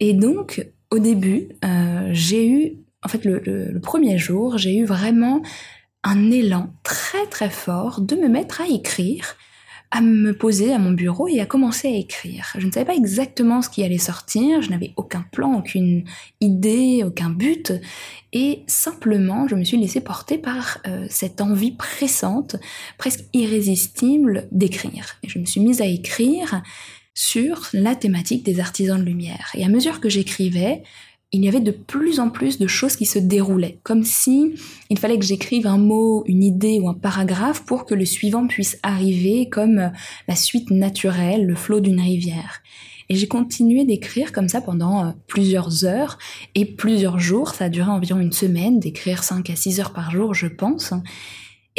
Et 0.00 0.14
donc, 0.14 0.66
au 0.90 0.98
début, 0.98 1.48
j'ai 2.10 2.48
eu, 2.48 2.72
en 3.04 3.08
fait, 3.08 3.24
le, 3.24 3.38
le 3.38 3.80
premier 3.80 4.18
jour, 4.18 4.58
j'ai 4.58 4.76
eu 4.76 4.84
vraiment 4.84 5.42
un 6.02 6.30
élan 6.30 6.72
très 6.82 7.26
très 7.26 7.50
fort 7.50 8.00
de 8.00 8.16
me 8.16 8.28
mettre 8.28 8.60
à 8.60 8.68
écrire, 8.68 9.36
à 9.90 10.00
me 10.00 10.32
poser 10.32 10.72
à 10.72 10.78
mon 10.78 10.92
bureau 10.92 11.26
et 11.26 11.40
à 11.40 11.46
commencer 11.46 11.88
à 11.88 11.96
écrire. 11.96 12.52
Je 12.56 12.66
ne 12.66 12.70
savais 12.70 12.86
pas 12.86 12.94
exactement 12.94 13.60
ce 13.60 13.68
qui 13.68 13.82
allait 13.82 13.98
sortir, 13.98 14.62
je 14.62 14.70
n'avais 14.70 14.92
aucun 14.96 15.24
plan, 15.32 15.58
aucune 15.58 16.04
idée, 16.40 17.02
aucun 17.04 17.28
but, 17.28 17.72
et 18.32 18.62
simplement 18.68 19.48
je 19.48 19.56
me 19.56 19.64
suis 19.64 19.76
laissée 19.76 20.00
porter 20.00 20.38
par 20.38 20.78
euh, 20.86 21.06
cette 21.10 21.40
envie 21.40 21.72
pressante, 21.72 22.56
presque 22.98 23.24
irrésistible 23.32 24.48
d'écrire. 24.52 25.18
Et 25.24 25.28
je 25.28 25.38
me 25.38 25.44
suis 25.44 25.60
mise 25.60 25.80
à 25.80 25.86
écrire 25.86 26.62
sur 27.14 27.68
la 27.72 27.96
thématique 27.96 28.44
des 28.44 28.60
artisans 28.60 28.98
de 28.98 29.04
lumière. 29.04 29.50
Et 29.54 29.64
à 29.64 29.68
mesure 29.68 30.00
que 30.00 30.08
j'écrivais, 30.08 30.82
il 31.32 31.44
y 31.44 31.48
avait 31.48 31.60
de 31.60 31.70
plus 31.70 32.18
en 32.18 32.28
plus 32.28 32.58
de 32.58 32.66
choses 32.66 32.96
qui 32.96 33.06
se 33.06 33.18
déroulaient, 33.18 33.78
comme 33.84 34.04
si 34.04 34.54
il 34.88 34.98
fallait 34.98 35.18
que 35.18 35.24
j'écrive 35.24 35.66
un 35.66 35.78
mot, 35.78 36.24
une 36.26 36.42
idée 36.42 36.80
ou 36.80 36.88
un 36.88 36.94
paragraphe 36.94 37.64
pour 37.64 37.86
que 37.86 37.94
le 37.94 38.04
suivant 38.04 38.46
puisse 38.46 38.78
arriver 38.82 39.48
comme 39.48 39.78
euh, 39.78 39.88
la 40.26 40.34
suite 40.34 40.70
naturelle, 40.70 41.46
le 41.46 41.54
flot 41.54 41.80
d'une 41.80 42.00
rivière. 42.00 42.62
Et 43.08 43.14
j'ai 43.14 43.28
continué 43.28 43.84
d'écrire 43.84 44.32
comme 44.32 44.48
ça 44.48 44.60
pendant 44.60 45.04
euh, 45.04 45.10
plusieurs 45.28 45.84
heures 45.84 46.18
et 46.56 46.64
plusieurs 46.64 47.20
jours, 47.20 47.54
ça 47.54 47.66
a 47.66 47.68
duré 47.68 47.90
environ 47.90 48.20
une 48.20 48.32
semaine, 48.32 48.80
d'écrire 48.80 49.22
5 49.22 49.50
à 49.50 49.56
6 49.56 49.80
heures 49.80 49.92
par 49.92 50.10
jour, 50.10 50.34
je 50.34 50.48
pense. 50.48 50.94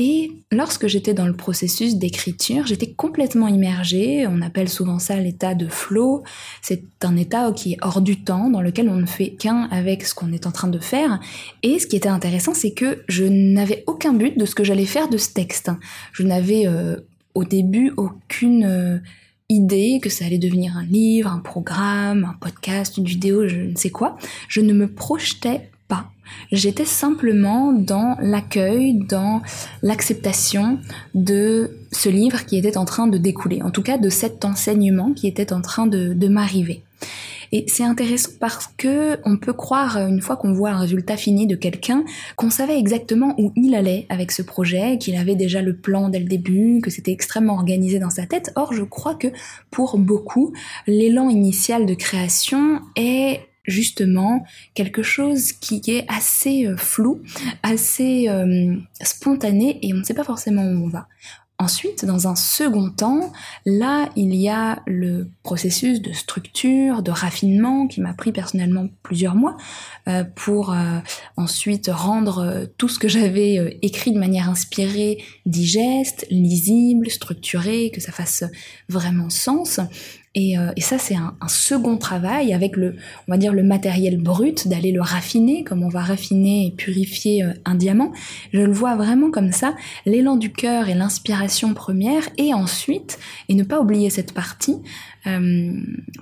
Et 0.04 0.32
lorsque 0.52 0.88
j'étais 0.88 1.14
dans 1.14 1.28
le 1.28 1.36
processus 1.36 1.96
d'écriture, 1.96 2.66
j'étais 2.66 2.92
complètement 2.92 3.48
immergée. 3.48 4.26
On 4.26 4.42
appelle 4.42 4.68
souvent 4.68 4.98
ça 4.98 5.16
l'état 5.18 5.54
de 5.54 5.68
flow. 5.68 6.24
C'est 6.64 6.82
un 7.04 7.16
état 7.16 7.52
qui 7.52 7.74
est 7.74 7.78
hors 7.84 8.02
du 8.02 8.24
temps, 8.24 8.50
dans 8.50 8.62
lequel 8.62 8.90
on 8.90 8.96
ne 8.96 9.06
fait 9.06 9.30
qu'un 9.30 9.68
avec 9.70 10.08
ce 10.08 10.16
qu'on 10.16 10.34
est 10.34 10.48
en 10.48 10.52
train 10.52 10.70
de 10.70 10.80
faire. 10.80 11.20
Et 11.62 11.78
ce 11.78 11.86
qui 11.86 11.98
était 11.98 12.10
intéressant, 12.10 12.56
c'est 12.56 12.72
que 12.72 13.04
je 13.10 13.26
n'avais 13.26 13.84
aucun 13.86 14.14
but 14.14 14.36
de 14.40 14.46
ce 14.46 14.56
que 14.56 14.64
j'allais 14.64 14.88
faire 14.88 15.08
de 15.08 15.20
ce 15.20 15.30
texte. 15.34 15.70
Je 16.14 16.24
n'avais 16.24 16.66
euh, 16.66 16.96
au 17.36 17.44
début 17.44 17.94
aucune 17.96 18.64
euh, 18.64 18.98
idée 19.50 20.00
que 20.02 20.10
ça 20.10 20.26
allait 20.26 20.40
devenir 20.40 20.78
un 20.78 20.84
livre, 20.84 21.30
un 21.30 21.42
programme, 21.42 22.26
un 22.26 22.38
podcast, 22.42 22.98
une 22.98 23.06
vidéo, 23.06 23.48
je 23.48 23.58
ne 23.58 23.76
sais 23.76 23.92
quoi. 23.92 24.18
Je 24.48 24.62
ne 24.62 24.74
me 24.74 24.92
projetais 24.92 25.70
J'étais 26.52 26.86
simplement 26.86 27.72
dans 27.72 28.18
l'accueil, 28.20 28.94
dans 29.08 29.42
l'acceptation 29.82 30.80
de 31.16 31.78
ce 31.92 32.10
livre 32.10 32.46
qui 32.46 32.58
était 32.58 32.78
en 32.78 32.86
train 32.86 33.08
de 33.08 33.18
découler, 33.18 33.62
en 33.62 33.72
tout 33.72 33.84
cas 33.84 33.98
de 33.98 34.10
cet 34.10 34.44
enseignement 34.44 35.14
qui 35.14 35.28
était 35.28 35.54
en 35.54 35.62
train 35.62 35.88
de, 35.88 36.28
m'arriver. 36.28 36.84
Et 37.54 37.66
c'est 37.68 37.84
intéressant 37.84 38.32
parce 38.40 38.70
que 38.78 39.18
on 39.26 39.36
peut 39.38 39.52
croire, 39.52 39.98
une 39.98 40.22
fois 40.22 40.38
qu'on 40.38 40.54
voit 40.54 40.70
un 40.70 40.80
résultat 40.80 41.18
fini 41.18 41.48
de 41.48 41.56
quelqu'un, 41.56 42.06
qu'on 42.38 42.50
savait 42.50 42.80
exactement 42.80 43.36
où 43.38 43.52
il 43.58 43.76
allait 43.76 44.06
avec 44.08 44.32
ce 44.32 44.42
projet, 44.42 44.98
qu'il 44.98 45.18
avait 45.18 45.36
déjà 45.36 45.62
le 45.62 45.76
plan 45.76 46.08
dès 46.08 46.20
le 46.20 46.30
début, 46.30 46.80
que 46.82 46.90
c'était 46.90 47.12
extrêmement 47.12 47.56
organisé 47.56 48.00
dans 48.00 48.10
sa 48.10 48.26
tête. 48.26 48.54
Or, 48.56 48.72
je 48.72 48.84
crois 48.84 49.16
que 49.16 49.28
pour 49.70 49.98
beaucoup, 49.98 50.54
l'élan 50.88 51.30
initial 51.30 51.86
de 51.86 51.94
création 51.94 52.80
est 52.96 53.42
justement 53.72 54.46
quelque 54.76 55.02
chose 55.02 55.54
qui 55.54 55.82
est 55.88 56.06
assez 56.08 56.68
euh, 56.68 56.78
flou, 56.78 57.22
assez 57.64 58.30
euh, 58.30 58.76
spontané 59.02 59.80
et 59.82 59.94
on 59.94 59.98
ne 59.98 60.04
sait 60.04 60.14
pas 60.14 60.24
forcément 60.24 60.64
où 60.64 60.86
on 60.86 60.90
va. 60.90 61.08
Ensuite, 61.58 62.06
dans 62.06 62.28
un 62.28 62.36
second 62.36 62.90
temps, 62.90 63.32
là, 63.68 64.10
il 64.16 64.34
y 64.34 64.50
a 64.50 64.82
le 64.88 65.30
processus 65.44 66.02
de 66.02 66.12
structure, 66.12 67.04
de 67.04 67.12
raffinement 67.12 67.86
qui 67.86 68.02
m'a 68.02 68.16
pris 68.16 68.32
personnellement 68.32 68.88
plusieurs 69.04 69.36
mois 69.36 69.58
euh, 70.08 70.24
pour 70.24 70.76
ensuite 71.38 71.92
rendre 71.94 72.68
tout 72.80 72.88
ce 72.88 72.98
que 72.98 73.08
j'avais 73.08 73.78
écrit 73.84 74.12
de 74.12 74.18
manière 74.18 74.50
inspirée, 74.50 75.24
digeste, 75.46 76.26
lisible, 76.32 77.12
structuré, 77.12 77.92
que 77.94 78.02
ça 78.02 78.12
fasse 78.12 78.44
vraiment 78.90 79.30
sens. 79.30 79.80
Et, 80.34 80.58
euh, 80.58 80.72
et 80.78 80.82
ça, 80.82 80.98
c'est 80.98 81.16
un, 81.16 81.36
un, 81.42 81.48
second 81.50 81.98
travail 81.98 82.54
avec 82.54 82.78
le, 82.78 82.96
on 83.28 83.32
va 83.34 83.38
dire, 83.38 83.52
le 83.52 83.64
matériel 83.64 84.18
brut, 84.18 84.66
d'aller 84.66 84.94
le 84.94 85.02
raffiner, 85.02 85.66
comme 85.66 85.84
on 85.84 85.90
va 85.90 86.00
raffiner 86.02 86.68
et 86.68 86.72
purifier 86.72 87.44
euh, 87.44 87.52
un 87.66 87.76
diamant. 87.76 88.14
Je 88.54 88.62
le 88.62 88.72
vois 88.72 88.96
vraiment 88.96 89.30
comme 89.30 89.52
ça, 89.52 89.76
l'élan 90.06 90.38
du 90.38 90.50
cœur 90.54 90.88
et 90.88 90.94
l'inspiration 90.94 91.74
première, 91.74 92.30
et 92.38 92.54
ensuite, 92.54 93.20
et 93.50 93.56
ne 93.56 93.64
pas 93.64 93.82
oublier 93.82 94.10
cette 94.10 94.34
partie, 94.34 94.78
euh, 95.28 95.72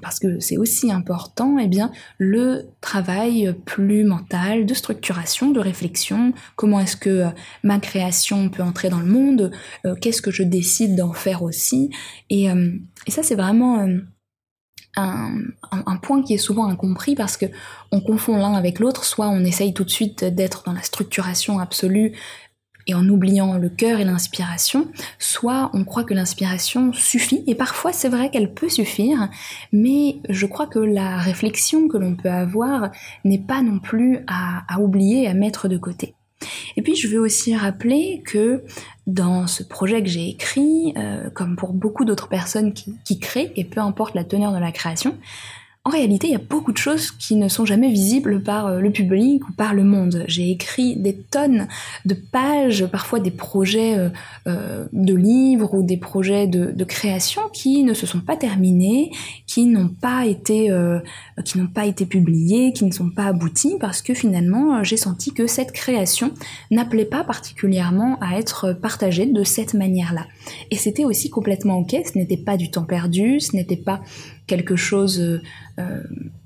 parce 0.02 0.20
que 0.20 0.40
c'est 0.40 0.58
aussi 0.58 0.92
important, 0.92 1.58
eh 1.58 1.68
bien, 1.68 1.92
le 2.18 2.68
travail 2.82 3.56
plus 3.66 4.04
mental, 4.04 4.66
de 4.66 4.74
structuration, 4.74 5.52
de 5.52 5.60
réflexion, 5.60 6.34
comment 6.56 6.80
est-ce 6.80 6.98
que 6.98 7.10
euh, 7.10 7.30
ma 7.64 7.80
création 7.80 8.50
peut 8.50 8.64
entrer 8.64 8.90
dans 8.90 9.00
le 9.00 9.06
monde, 9.06 9.52
euh, 9.86 9.96
qu'est-ce 9.96 10.22
que 10.22 10.32
je 10.32 10.44
décide 10.44 10.96
d'en 10.96 11.14
faire 11.14 11.44
aussi, 11.44 11.92
et, 12.30 12.46
et 12.46 13.12
ça 13.12 13.24
c'est 13.24 13.36
vraiment... 13.36 13.88
Un, 14.96 15.44
un, 15.72 15.96
point 15.98 16.24
qui 16.24 16.34
est 16.34 16.40
souvent 16.40 16.66
incompris 16.66 17.16
parce 17.16 17.38
que 17.38 17.46
on 17.92 18.02
confond 18.02 18.36
l'un 18.36 18.54
avec 18.54 18.80
l'autre, 18.80 19.06
soit 19.06 19.30
on 19.30 19.46
essaye 19.46 19.74
tout 19.74 19.86
de 19.86 19.90
suite 19.90 20.26
d'être 20.26 20.64
dans 20.66 20.74
la 20.74 20.82
structuration 20.82 21.60
absolue 21.60 22.18
et 22.89 22.95
en 22.95 23.08
oubliant 23.08 23.60
le 23.60 23.69
cœur 23.69 23.99
et 23.99 24.04
l'inspiration, 24.04 24.88
soit 25.19 25.69
on 25.73 25.84
croit 25.84 26.04
que 26.04 26.15
l'inspiration 26.15 26.91
suffit, 26.91 27.43
et 27.45 27.54
parfois 27.54 27.93
c'est 27.93 28.10
vrai 28.10 28.32
qu'elle 28.32 28.52
peut 28.52 28.67
suffire, 28.67 29.30
mais 29.71 30.17
je 30.28 30.47
crois 30.47 30.65
que 30.65 30.80
la 30.80 31.17
réflexion 31.17 31.88
que 31.88 31.97
l'on 31.97 32.15
peut 32.15 32.32
avoir 32.32 32.89
n'est 33.23 33.38
pas 33.38 33.62
non 33.62 33.78
plus 33.78 34.25
à, 34.28 34.80
oublier, 34.80 35.28
à 35.28 35.36
mettre 35.36 35.67
de 35.67 35.78
côté. 35.78 36.15
Et 36.78 36.82
puis 36.82 36.95
je 36.95 37.08
veux 37.08 37.19
aussi 37.19 37.56
rappeler 37.56 38.23
que 38.25 38.63
dans 39.06 39.45
ce 39.45 39.62
projet 39.62 40.02
que 40.02 40.10
j'ai 40.10 40.28
écrit, 40.30 40.93
euh, 40.97 41.30
comme 41.30 41.58
pour 41.58 41.73
beaucoup 41.73 42.06
d'autres 42.06 42.28
personnes 42.28 42.73
qui 42.73 43.19
créent, 43.19 43.52
et 43.56 43.65
peu 43.65 43.82
importe 43.82 44.15
la 44.15 44.23
teneur 44.23 44.52
de 44.52 44.58
la 44.58 44.71
création, 44.71 45.15
en 45.89 45.91
réalité, 45.91 46.28
il 46.28 46.34
y 46.34 46.36
a 46.36 46.41
beaucoup 46.47 46.71
de 46.71 46.78
choses 46.78 47.10
qui 47.10 47.36
ne 47.36 47.47
sont 47.47 47.65
jamais 47.65 47.89
visibles 47.89 48.43
par 48.43 48.67
euh, 48.67 48.80
le 48.80 48.91
public 48.91 49.49
ou 49.49 49.54
par 49.54 49.73
le 49.73 49.84
monde. 49.84 50.23
J'ai 50.28 50.52
écrit 50.52 50.95
des 50.95 51.15
tonnes 51.15 51.67
de 52.06 52.13
pages, 52.13 52.86
parfois 52.86 53.19
des 53.19 53.32
projets 53.32 53.97
euh, 53.97 54.10
euh, 54.45 54.86
de 54.93 55.15
livres 55.15 55.73
ou 55.73 55.82
des 55.82 55.97
projets 55.97 56.45
de, 56.45 56.84
création 56.84 57.41
qui 57.54 57.84
ne 57.84 57.95
se 57.95 58.06
sont 58.06 58.19
pas 58.19 58.36
terminés, 58.36 59.12
qui 59.47 59.65
n'ont 59.65 59.89
pas 59.89 60.25
été, 60.25 60.71
qui 61.45 61.60
n'ont 61.60 61.67
pas 61.67 61.86
été 61.86 62.06
publiés, 62.06 62.73
qui 62.73 62.86
ne 62.86 62.91
sont 62.91 63.12
pas 63.12 63.25
aboutis 63.25 63.75
parce 63.80 64.02
que 64.02 64.15
finalement, 64.15 64.84
j'ai 64.84 64.97
senti 64.97 65.34
que 65.34 65.45
cette 65.45 65.71
création 65.71 66.32
n'appelait 66.71 67.06
pas 67.06 67.23
particulièrement 67.23 68.17
à 68.21 68.39
être 68.39 68.73
partagée 68.73 69.28
de 69.28 69.43
cette 69.43 69.75
manière-là. 69.75 70.25
Et 70.71 70.78
c'était 70.78 71.06
aussi 71.06 71.30
complètement 71.30 71.78
ok. 71.78 71.95
Ce 72.12 72.17
n'était 72.17 72.38
pas 72.38 72.58
du 72.58 72.71
temps 72.71 72.86
perdu, 72.86 73.39
ce 73.39 73.56
n'était 73.56 73.78
pas 73.78 74.02
quelque 74.50 74.76
chose 74.76 75.42
euh, 75.80 76.02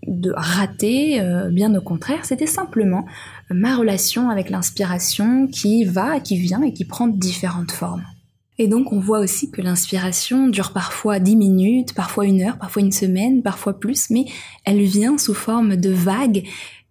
de 0.06 0.32
raté, 0.36 1.20
euh, 1.20 1.50
bien 1.50 1.74
au 1.74 1.82
contraire, 1.82 2.26
c'était 2.26 2.46
simplement 2.46 3.06
ma 3.50 3.76
relation 3.76 4.30
avec 4.30 4.50
l'inspiration 4.50 5.48
qui 5.48 5.86
va, 5.86 6.20
qui 6.20 6.38
vient 6.38 6.62
et 6.62 6.74
qui 6.74 6.86
prend 6.86 7.08
différentes 7.08 7.72
formes. 7.72 8.04
Et 8.60 8.68
donc 8.68 8.92
on 8.92 9.00
voit 9.00 9.20
aussi 9.20 9.50
que 9.50 9.62
l'inspiration 9.62 10.48
dure 10.48 10.74
parfois 10.74 11.20
dix 11.20 11.36
minutes, 11.36 11.94
parfois 11.94 12.26
une 12.26 12.42
heure, 12.42 12.58
parfois 12.60 12.84
une 12.84 12.92
semaine, 12.92 13.42
parfois 13.42 13.80
plus, 13.80 14.12
mais 14.12 14.26
elle 14.66 14.82
vient 14.84 15.18
sous 15.18 15.34
forme 15.34 15.76
de 15.76 15.89
vagues 15.89 16.44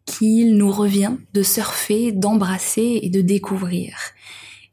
qu'il 0.04 0.56
nous 0.56 0.72
revient 0.72 1.12
de 1.34 1.42
surfer, 1.42 2.10
d'embrasser 2.10 2.98
et 3.02 3.10
de 3.10 3.20
découvrir. 3.20 3.94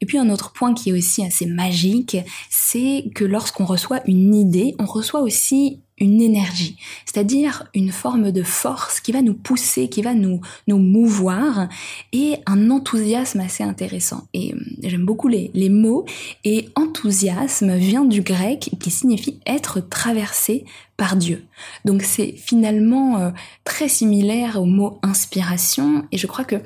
Et 0.00 0.06
puis 0.06 0.18
un 0.18 0.30
autre 0.30 0.52
point 0.52 0.74
qui 0.74 0.90
est 0.90 0.92
aussi 0.92 1.24
assez 1.24 1.46
magique, 1.46 2.16
c'est 2.48 3.04
que 3.14 3.24
lorsqu'on 3.24 3.66
reçoit 3.66 4.00
une 4.06 4.34
idée, 4.34 4.74
on 4.78 4.86
reçoit 4.86 5.20
aussi 5.20 5.82
une 6.00 6.22
énergie, 6.22 6.76
c'est-à-dire 7.04 7.64
une 7.74 7.92
forme 7.92 8.32
de 8.32 8.42
force 8.42 9.00
qui 9.00 9.12
va 9.12 9.20
nous 9.20 9.34
pousser, 9.34 9.88
qui 9.88 10.02
va 10.02 10.14
nous, 10.14 10.40
nous 10.66 10.78
mouvoir, 10.78 11.68
et 12.12 12.38
un 12.46 12.70
enthousiasme 12.70 13.40
assez 13.40 13.62
intéressant. 13.62 14.24
Et 14.32 14.54
euh, 14.54 14.58
j'aime 14.82 15.04
beaucoup 15.04 15.28
les, 15.28 15.50
les 15.54 15.68
mots, 15.68 16.06
et 16.44 16.68
enthousiasme 16.74 17.76
vient 17.76 18.04
du 18.04 18.22
grec 18.22 18.70
qui 18.80 18.90
signifie 18.90 19.40
être 19.46 19.80
traversé 19.80 20.64
par 20.96 21.16
Dieu. 21.16 21.44
Donc 21.84 22.02
c'est 22.02 22.32
finalement 22.32 23.18
euh, 23.18 23.30
très 23.64 23.88
similaire 23.88 24.60
au 24.60 24.66
mot 24.66 24.98
inspiration, 25.02 26.04
et 26.12 26.18
je 26.18 26.26
crois 26.26 26.44
que 26.44 26.56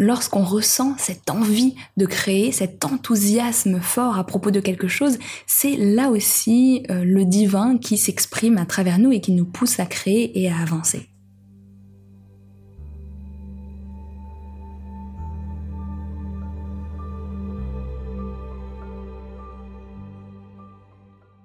lorsqu'on 0.00 0.42
ressent 0.42 0.94
cette 0.98 1.30
envie 1.30 1.74
de 1.98 2.06
créer, 2.06 2.50
cet 2.52 2.84
enthousiasme 2.86 3.80
fort 3.80 4.18
à 4.18 4.24
propos 4.24 4.50
de 4.50 4.58
quelque 4.58 4.88
chose, 4.88 5.18
c'est 5.46 5.76
là 5.76 6.08
aussi 6.08 6.84
euh, 6.90 7.04
le 7.04 7.26
divin 7.26 7.76
qui 7.76 7.98
s'exprime 7.98 8.56
à 8.56 8.64
travers 8.64 8.98
nous 8.98 9.12
et 9.12 9.20
qui 9.20 9.32
nous 9.32 9.44
pousse 9.44 9.78
à 9.78 9.84
créer 9.84 10.40
et 10.40 10.50
à 10.50 10.56
avancer. 10.58 11.06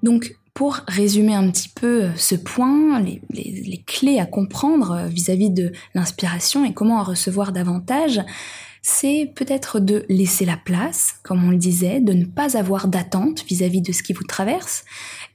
Donc, 0.02 0.34
pour 0.56 0.80
résumer 0.88 1.36
un 1.36 1.52
petit 1.52 1.68
peu 1.68 2.08
ce 2.16 2.34
point, 2.34 3.02
les, 3.02 3.84
clés 3.86 4.20
à 4.20 4.26
comprendre 4.26 5.06
vis-à-vis 5.10 5.52
de 5.52 5.74
l'inspiration 5.94 6.64
et 6.64 6.74
comment 6.74 7.00
en 7.00 7.04
recevoir 7.04 7.52
davantage, 7.52 8.22
c'est 8.82 9.30
peut-être 9.36 9.82
de 9.82 10.06
laisser 10.08 10.46
la 10.46 10.56
place, 10.56 11.16
comme 11.24 11.44
on 11.44 11.52
le 11.52 11.58
disait, 11.58 12.00
de 12.00 12.14
ne 12.14 12.24
pas 12.24 12.56
avoir 12.58 12.88
d'attente 12.88 13.44
vis-à-vis 13.46 13.82
de 13.82 13.92
ce 13.92 14.02
qui 14.02 14.14
vous 14.14 14.24
traverse, 14.24 14.86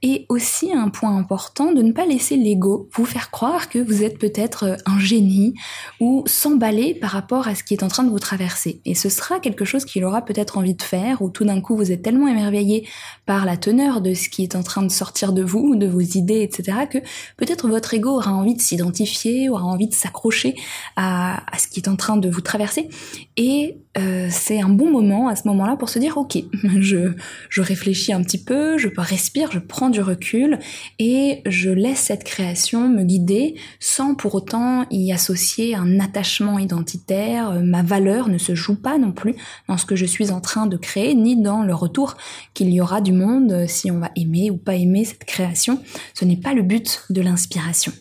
et 0.03 0.25
aussi 0.29 0.73
un 0.73 0.89
point 0.89 1.15
important 1.15 1.71
de 1.71 1.81
ne 1.81 1.91
pas 1.91 2.05
laisser 2.05 2.35
l'ego 2.35 2.89
vous 2.93 3.05
faire 3.05 3.29
croire 3.29 3.69
que 3.69 3.79
vous 3.79 4.03
êtes 4.03 4.17
peut-être 4.17 4.77
un 4.85 4.99
génie 4.99 5.53
ou 5.99 6.23
s'emballer 6.25 6.95
par 6.95 7.11
rapport 7.11 7.47
à 7.47 7.55
ce 7.55 7.63
qui 7.63 7.73
est 7.73 7.83
en 7.83 7.87
train 7.87 8.03
de 8.03 8.09
vous 8.09 8.19
traverser. 8.19 8.81
Et 8.85 8.95
ce 8.95 9.09
sera 9.09 9.39
quelque 9.39 9.65
chose 9.65 9.85
qu'il 9.85 10.03
aura 10.03 10.23
peut-être 10.23 10.57
envie 10.57 10.73
de 10.73 10.81
faire, 10.81 11.21
ou 11.21 11.29
tout 11.29 11.45
d'un 11.45 11.61
coup 11.61 11.75
vous 11.75 11.91
êtes 11.91 12.01
tellement 12.01 12.27
émerveillé 12.27 12.87
par 13.25 13.45
la 13.45 13.57
teneur 13.57 14.01
de 14.01 14.13
ce 14.13 14.29
qui 14.29 14.43
est 14.43 14.55
en 14.55 14.63
train 14.63 14.81
de 14.81 14.91
sortir 14.91 15.33
de 15.33 15.43
vous, 15.43 15.75
de 15.75 15.87
vos 15.87 16.01
idées, 16.01 16.41
etc., 16.41 16.79
que 16.89 16.97
peut-être 17.37 17.67
votre 17.67 17.93
ego 17.93 18.09
aura 18.09 18.31
envie 18.33 18.55
de 18.55 18.61
s'identifier, 18.61 19.49
aura 19.49 19.65
envie 19.65 19.87
de 19.87 19.93
s'accrocher 19.93 20.55
à, 20.95 21.43
à, 21.53 21.59
ce 21.59 21.67
qui 21.67 21.79
est 21.79 21.87
en 21.87 21.95
train 21.95 22.17
de 22.17 22.29
vous 22.29 22.41
traverser. 22.41 22.89
Et 23.37 23.77
euh, 23.97 24.27
c'est 24.29 24.61
un 24.61 24.69
bon 24.69 24.89
moment 24.89 25.27
à 25.27 25.35
ce 25.35 25.45
moment-là 25.49 25.75
pour 25.75 25.89
se 25.89 25.99
dire 25.99 26.17
ok, 26.17 26.37
je, 26.79 27.11
je 27.49 27.61
réfléchis 27.61 28.13
un 28.13 28.23
petit 28.23 28.41
peu, 28.41 28.77
je 28.77 28.87
respire, 28.97 29.51
je 29.51 29.59
prends 29.59 29.89
du 29.89 30.01
recul 30.01 30.59
et 30.99 31.41
je 31.45 31.69
laisse 31.69 31.99
cette 31.99 32.23
création 32.23 32.87
me 32.87 33.03
guider 33.03 33.55
sans 33.79 34.15
pour 34.15 34.35
autant 34.35 34.85
y 34.91 35.11
associer 35.11 35.75
un 35.75 35.99
attachement 35.99 36.57
identitaire. 36.59 37.49
Euh, 37.49 37.61
ma 37.61 37.83
valeur 37.83 38.29
ne 38.29 38.37
se 38.37 38.55
joue 38.55 38.79
pas 38.79 38.97
non 38.97 39.11
plus 39.11 39.35
dans 39.67 39.77
ce 39.77 39.85
que 39.85 39.95
je 39.95 40.05
suis 40.05 40.31
en 40.31 40.39
train 40.39 40.67
de 40.67 40.77
créer 40.77 41.13
ni 41.13 41.41
dans 41.41 41.63
le 41.63 41.73
retour 41.73 42.15
qu'il 42.53 42.69
y 42.69 42.79
aura 42.79 43.01
du 43.01 43.11
monde 43.11 43.51
euh, 43.51 43.65
si 43.67 43.91
on 43.91 43.99
va 43.99 44.11
aimer 44.15 44.51
ou 44.51 44.57
pas 44.57 44.75
aimer 44.75 45.03
cette 45.03 45.25
création. 45.25 45.81
Ce 46.13 46.23
n'est 46.23 46.37
pas 46.37 46.53
le 46.53 46.61
but 46.61 47.03
de 47.09 47.21
l'inspiration. 47.21 47.91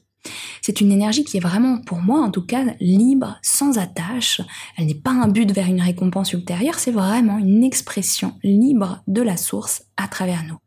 C'est 0.62 0.80
une 0.80 0.92
énergie 0.92 1.24
qui 1.24 1.36
est 1.36 1.40
vraiment, 1.40 1.78
pour 1.78 1.98
moi 1.98 2.20
en 2.20 2.30
tout 2.30 2.44
cas, 2.44 2.64
libre, 2.80 3.38
sans 3.42 3.78
attache. 3.78 4.40
Elle 4.76 4.86
n'est 4.86 4.94
pas 4.94 5.10
un 5.10 5.28
but 5.28 5.50
vers 5.50 5.68
une 5.68 5.80
récompense 5.80 6.32
ultérieure, 6.32 6.78
c'est 6.78 6.90
vraiment 6.90 7.38
une 7.38 7.64
expression 7.64 8.34
libre 8.42 9.02
de 9.06 9.22
la 9.22 9.36
source 9.36 9.84
à 9.96 10.08
travers 10.08 10.44
nous. 10.44 10.58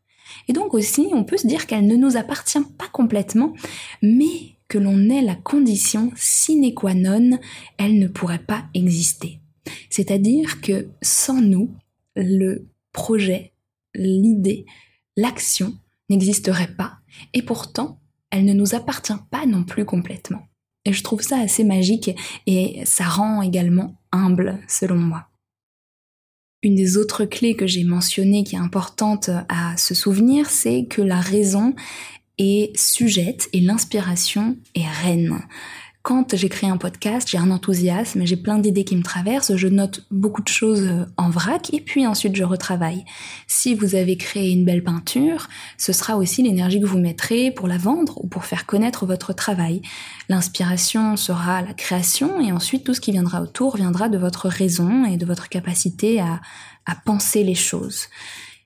Et 0.47 0.53
donc 0.53 0.73
aussi, 0.73 1.09
on 1.11 1.23
peut 1.23 1.37
se 1.37 1.47
dire 1.47 1.67
qu'elle 1.67 1.87
ne 1.87 1.95
nous 1.95 2.17
appartient 2.17 2.63
pas 2.77 2.87
complètement, 2.91 3.53
mais 4.01 4.57
que 4.67 4.77
l'on 4.77 5.09
ait 5.09 5.21
la 5.21 5.35
condition 5.35 6.11
sine 6.15 6.73
qua 6.73 6.93
non, 6.93 7.37
elle 7.77 7.99
ne 7.99 8.07
pourrait 8.07 8.39
pas 8.39 8.65
exister. 8.73 9.39
C'est-à-dire 9.89 10.61
que 10.61 10.89
sans 11.01 11.41
nous, 11.41 11.75
le 12.15 12.67
projet, 12.91 13.53
l'idée, 13.93 14.65
l'action 15.15 15.73
n'existerait 16.09 16.75
pas, 16.75 16.97
et 17.33 17.41
pourtant, 17.41 17.99
elle 18.33 18.45
ne 18.45 18.53
nous 18.53 18.73
appartient 18.73 19.13
pas 19.29 19.45
non 19.45 19.63
plus 19.63 19.85
complètement. 19.85 20.47
Et 20.85 20.91
je 20.91 21.03
trouve 21.03 21.21
ça 21.21 21.37
assez 21.37 21.63
magique 21.63 22.09
et 22.47 22.81
ça 22.83 23.03
rend 23.03 23.43
également 23.43 24.01
humble, 24.11 24.59
selon 24.67 24.95
moi. 24.95 25.27
Une 26.63 26.73
des 26.73 26.97
autres 26.97 27.25
clés 27.25 27.55
que 27.55 27.67
j'ai 27.67 27.83
mentionnées 27.83 28.43
qui 28.43 28.55
est 28.55 28.59
importante 28.59 29.29
à 29.49 29.77
se 29.77 29.93
souvenir, 29.93 30.49
c'est 30.49 30.85
que 30.85 31.03
la 31.03 31.19
raison 31.19 31.75
est 32.39 32.75
sujette 32.75 33.49
et 33.53 33.61
l'inspiration 33.61 34.57
est 34.73 34.87
reine. 34.87 35.39
Quand 36.03 36.35
j'écris 36.35 36.67
un 36.67 36.75
podcast, 36.75 37.29
j'ai 37.29 37.37
un 37.37 37.49
enthousiasme, 37.49 38.25
j'ai 38.25 38.35
plein 38.35 38.59
d'idées 38.59 38.83
qui 38.83 38.97
me 38.97 39.03
traversent, 39.03 39.55
je 39.55 39.69
note 39.69 40.05
beaucoup 40.11 40.41
de 40.41 40.49
choses 40.49 40.81
euh, 40.81 41.05
en 41.15 41.29
vrac 41.29 41.73
et 41.73 41.79
puis 41.79 42.05
ensuite 42.05 42.35
je 42.35 42.43
retravaille. 42.43 43.05
Si 43.47 43.73
vous 43.73 43.95
avez 43.95 44.17
créé 44.17 44.51
une 44.51 44.65
belle 44.65 44.83
peinture, 44.83 45.47
ce 45.77 45.93
sera 45.93 46.17
aussi 46.17 46.43
l'énergie 46.43 46.81
que 46.81 46.85
vous 46.85 46.97
mettrez 46.97 47.51
pour 47.51 47.69
la 47.69 47.77
vendre 47.77 48.21
ou 48.21 48.27
pour 48.27 48.43
faire 48.43 48.65
connaître 48.65 49.05
votre 49.05 49.31
travail. 49.31 49.81
L'inspiration 50.27 51.15
sera 51.15 51.61
la 51.61 51.73
création 51.73 52.41
et 52.41 52.51
ensuite 52.51 52.83
tout 52.83 52.93
ce 52.93 52.99
qui 52.99 53.13
viendra 53.13 53.41
autour 53.41 53.77
viendra 53.77 54.09
de 54.09 54.17
votre 54.17 54.49
raison 54.49 55.05
et 55.05 55.15
de 55.15 55.25
votre 55.25 55.47
capacité 55.47 56.19
à, 56.19 56.41
à 56.85 56.95
penser 56.95 57.45
les 57.45 57.55
choses. 57.55 58.07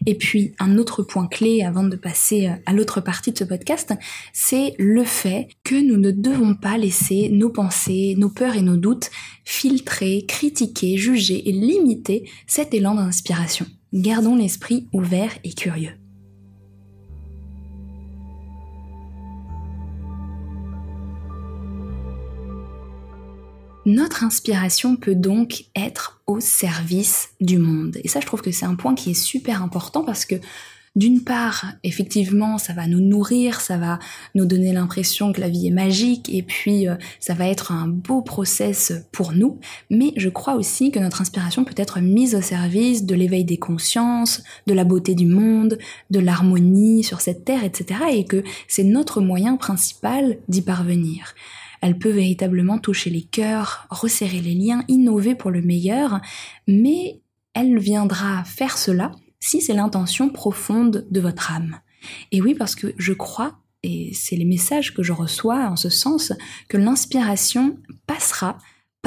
Et 0.06 0.16
puis 0.16 0.54
un 0.60 0.78
autre 0.78 1.04
point 1.04 1.28
clé 1.28 1.64
avant 1.64 1.84
de 1.84 1.96
passer 1.96 2.48
euh, 2.48 2.54
à 2.66 2.74
l'autre 2.74 3.02
partie 3.02 3.32
de 3.32 3.38
ce 3.38 3.44
podcast, 3.44 3.94
c'est 4.32 4.74
le 4.78 5.04
fait 5.04 5.50
que 5.64 5.76
nous 5.76 5.98
ne 5.98 6.12
devons 6.12 6.56
pas 6.56 6.78
laisser 6.78 7.30
nos 7.30 7.50
pensées, 7.50 8.16
nos 8.18 8.30
peurs 8.30 8.56
et 8.56 8.62
nos 8.62 8.78
doutes 8.78 9.10
filtrer, 9.44 10.26
critiquer, 10.28 10.98
juger 10.98 11.50
et 11.50 11.52
limiter 11.52 12.30
cet 12.48 12.74
élan 12.74 12.96
d'inspiration. 12.96 13.66
Gardons 13.94 14.36
l'esprit 14.36 14.88
ouvert 14.94 15.32
et 15.44 15.54
curieux. 15.54 15.94
Notre 23.88 24.26
inspiration 24.26 24.98
peut 24.98 25.16
donc 25.16 25.64
être 25.74 26.20
au 26.28 26.42
service 26.42 27.30
du 27.40 27.58
monde. 27.58 27.96
Et 28.04 28.10
ça, 28.10 28.20
je 28.20 28.26
trouve 28.26 28.42
que 28.42 28.52
c'est 28.52 28.66
un 28.66 28.76
point 28.76 28.96
qui 28.96 29.12
est 29.12 29.14
super 29.14 29.64
important 29.64 30.04
parce 30.04 30.26
que 30.26 30.36
d'une 30.98 31.24
part, 31.24 31.64
effectivement, 31.86 32.58
ça 32.58 32.74
va 32.74 32.86
nous 32.86 33.00
nourrir, 33.00 33.62
ça 33.62 33.78
va 33.78 34.00
nous 34.36 34.46
donner 34.46 34.74
l'impression 34.74 35.32
que 35.32 35.40
la 35.40 35.48
vie 35.48 35.68
est 35.68 35.72
magique, 35.72 36.28
et 36.28 36.44
puis 36.44 36.86
euh, 36.90 36.96
ça 37.22 37.34
va 37.34 37.48
être 37.48 37.72
un 37.72 37.88
beau 37.88 38.22
process 38.22 38.92
pour 39.14 39.32
nous, 39.32 39.58
mais 39.90 40.12
je 40.18 40.28
crois 40.28 40.56
aussi 40.56 40.92
que 40.92 41.00
notre 41.00 41.22
inspiration 41.22 41.64
peut 41.64 41.76
être 41.78 42.02
mise 42.02 42.36
au 42.36 42.42
service 42.42 43.06
de 43.06 43.16
l'éveil 43.16 43.46
des 43.46 43.58
consciences, 43.58 44.44
de 44.66 44.74
la 44.74 44.84
beauté 44.84 45.16
du 45.16 45.28
monde, 45.28 45.78
de 46.10 46.20
l'harmonie 46.20 47.06
sur 47.06 47.22
cette 47.22 47.46
terre, 47.46 47.64
etc., 47.64 48.02
et 48.12 48.26
que 48.26 48.44
c'est 48.68 48.84
notre 48.84 49.22
moyen 49.22 49.56
principal 49.56 50.40
d'y 50.50 50.62
parvenir. 50.62 51.36
Elle 51.82 51.98
peut 51.98 52.12
véritablement 52.12 52.80
toucher 52.80 53.10
les 53.10 53.24
cœurs, 53.24 53.88
resserrer 53.90 54.42
les 54.42 54.56
liens, 54.56 54.84
innover 54.88 55.36
pour 55.36 55.52
le 55.52 55.62
meilleur, 55.62 56.20
mais 56.68 57.22
elle 57.54 57.78
viendra 57.80 58.44
faire 58.44 58.78
cela 58.78 59.12
si 59.40 59.62
c'est 59.62 59.74
l'intention 59.74 60.30
profonde 60.30 61.08
de 61.10 61.20
votre 61.20 61.52
âme. 61.52 61.80
Et 62.32 62.42
oui, 62.42 62.56
parce 62.56 62.76
que 62.76 62.94
je 62.98 63.14
crois 63.14 63.60
et 63.84 64.12
c'est 64.14 64.36
les 64.36 64.46
messages 64.46 64.94
que 64.94 65.04
je 65.04 65.14
reçois 65.14 65.70
en 65.70 65.76
ce 65.76 65.90
sens, 65.90 66.34
que 66.68 66.78
l'inspiration 66.78 67.78
passera 68.06 68.58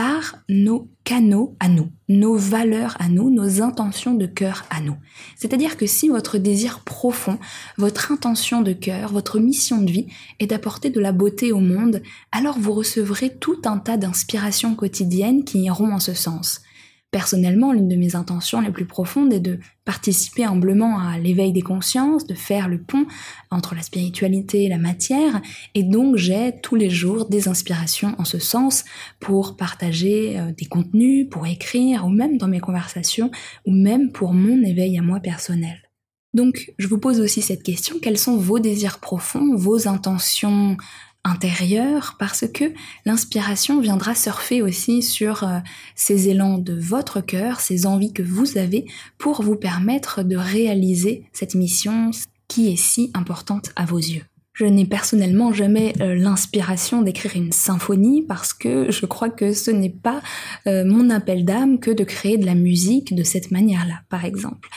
par 0.01 0.37
nos 0.49 0.89
canaux 1.05 1.57
à 1.61 1.69
nous, 1.69 1.91
nos 2.09 2.35
valeurs 2.35 2.97
à 3.01 3.11
nous, 3.11 3.29
nos 3.29 3.61
intentions 3.61 4.15
de 4.15 4.25
cœur 4.25 4.65
à 4.71 4.81
nous. 4.81 4.97
C'est-à-dire 5.37 5.77
que 5.77 5.85
si 5.85 6.09
votre 6.09 6.39
désir 6.39 6.81
profond, 6.81 7.39
votre 7.77 8.11
intention 8.11 8.63
de 8.63 8.73
cœur, 8.73 9.13
votre 9.13 9.39
mission 9.39 9.83
de 9.83 9.91
vie 9.91 10.07
est 10.39 10.47
d'apporter 10.47 10.89
de 10.89 11.01
la 11.01 11.13
beauté 11.13 11.53
au 11.53 11.61
monde, 11.61 12.01
alors 12.33 12.59
vous 12.59 12.73
recevrez 12.73 13.29
tout 13.29 13.61
un 13.67 13.77
tas 13.77 13.99
d'inspirations 13.99 14.75
quotidiennes 14.75 15.45
qui 15.45 15.65
iront 15.65 15.93
en 15.93 16.01
ce 16.01 16.15
sens. 16.15 16.63
Personnellement, 17.11 17.73
l'une 17.73 17.89
de 17.89 17.97
mes 17.97 18.15
intentions 18.15 18.61
les 18.61 18.71
plus 18.71 18.85
profondes 18.85 19.33
est 19.33 19.41
de 19.41 19.59
participer 19.85 20.45
humblement 20.45 21.01
à 21.01 21.19
l'éveil 21.19 21.53
des 21.53 21.61
consciences, 21.61 22.25
de 22.25 22.35
faire 22.35 22.69
le 22.69 22.81
pont 22.81 23.07
entre 23.51 23.75
la 23.75 23.83
spiritualité 23.83 24.65
et 24.65 24.69
la 24.69 24.79
matière, 24.79 25.43
et 25.75 25.83
donc 25.83 26.17
j'ai 26.17 26.53
tous 26.63 26.77
les 26.77 26.89
jours 26.89 27.29
des 27.29 27.49
inspirations 27.49 28.15
en 28.19 28.25
ce 28.25 28.39
sens 28.39 28.85
pour 29.19 29.57
partager 29.57 30.39
euh, 30.39 30.53
des 30.57 30.67
contenus, 30.67 31.29
pour 31.29 31.49
écrire, 31.49 32.07
ou 32.07 32.11
même 32.11 32.39
dans 32.39 32.47
mes 32.47 32.61
conversations, 32.61 33.33
ou 33.67 33.73
même 33.73 34.13
pour 34.13 34.33
mon 34.33 34.63
éveil 34.63 34.97
à 34.97 35.03
moi 35.03 35.19
personnel. 35.19 35.91
Donc, 36.33 36.73
je 36.79 36.87
vous 36.87 36.99
pose 36.99 37.19
aussi 37.19 37.43
cette 37.43 37.65
question, 37.65 37.97
quels 38.01 38.19
sont 38.19 38.37
vos 38.37 38.61
désirs 38.61 39.01
profonds, 39.01 39.57
vos 39.57 39.89
intentions 39.89 40.77
intérieur 41.25 42.17
parce 42.19 42.47
que 42.47 42.73
l'inspiration 43.05 43.81
viendra 43.81 44.15
surfer 44.15 44.63
aussi 44.63 45.03
sur 45.03 45.45
euh, 45.45 45.59
ces 45.95 46.29
élans 46.29 46.59
de 46.59 46.79
votre 46.79 47.21
cœur, 47.21 47.61
ces 47.61 47.87
envies 47.87 48.13
que 48.13 48.23
vous 48.23 48.57
avez 48.57 48.87
pour 49.19 49.43
vous 49.43 49.57
permettre 49.57 50.23
de 50.23 50.37
réaliser 50.37 51.25
cette 51.33 51.55
mission 51.55 52.11
qui 52.49 52.73
est 52.73 52.77
si 52.77 53.11
importante 53.15 53.71
à 53.77 53.85
vos 53.85 53.99
yeux. 53.99 54.25
Je 54.61 54.67
n'ai 54.67 54.85
personnellement 54.85 55.55
jamais 55.55 55.95
euh, 56.03 56.15
l'inspiration 56.15 57.01
d'écrire 57.01 57.33
une 57.35 57.53
symphonie 57.53 58.21
parce 58.21 58.53
que 58.53 58.91
je 58.91 59.07
crois 59.07 59.31
que 59.31 59.55
ce 59.55 59.71
n'est 59.71 59.89
pas 59.89 60.21
euh, 60.67 60.85
mon 60.85 61.09
appel 61.09 61.47
d'âme 61.47 61.81
que 61.81 61.91
de 61.91 62.05
créer 62.05 62.37
de 62.37 62.45
la 62.45 62.55
musique 62.55 63.15
de 63.15 63.23
cette 63.23 63.53
manière-là, 63.53 64.01
par 64.11 64.27
exemple. 64.27 64.69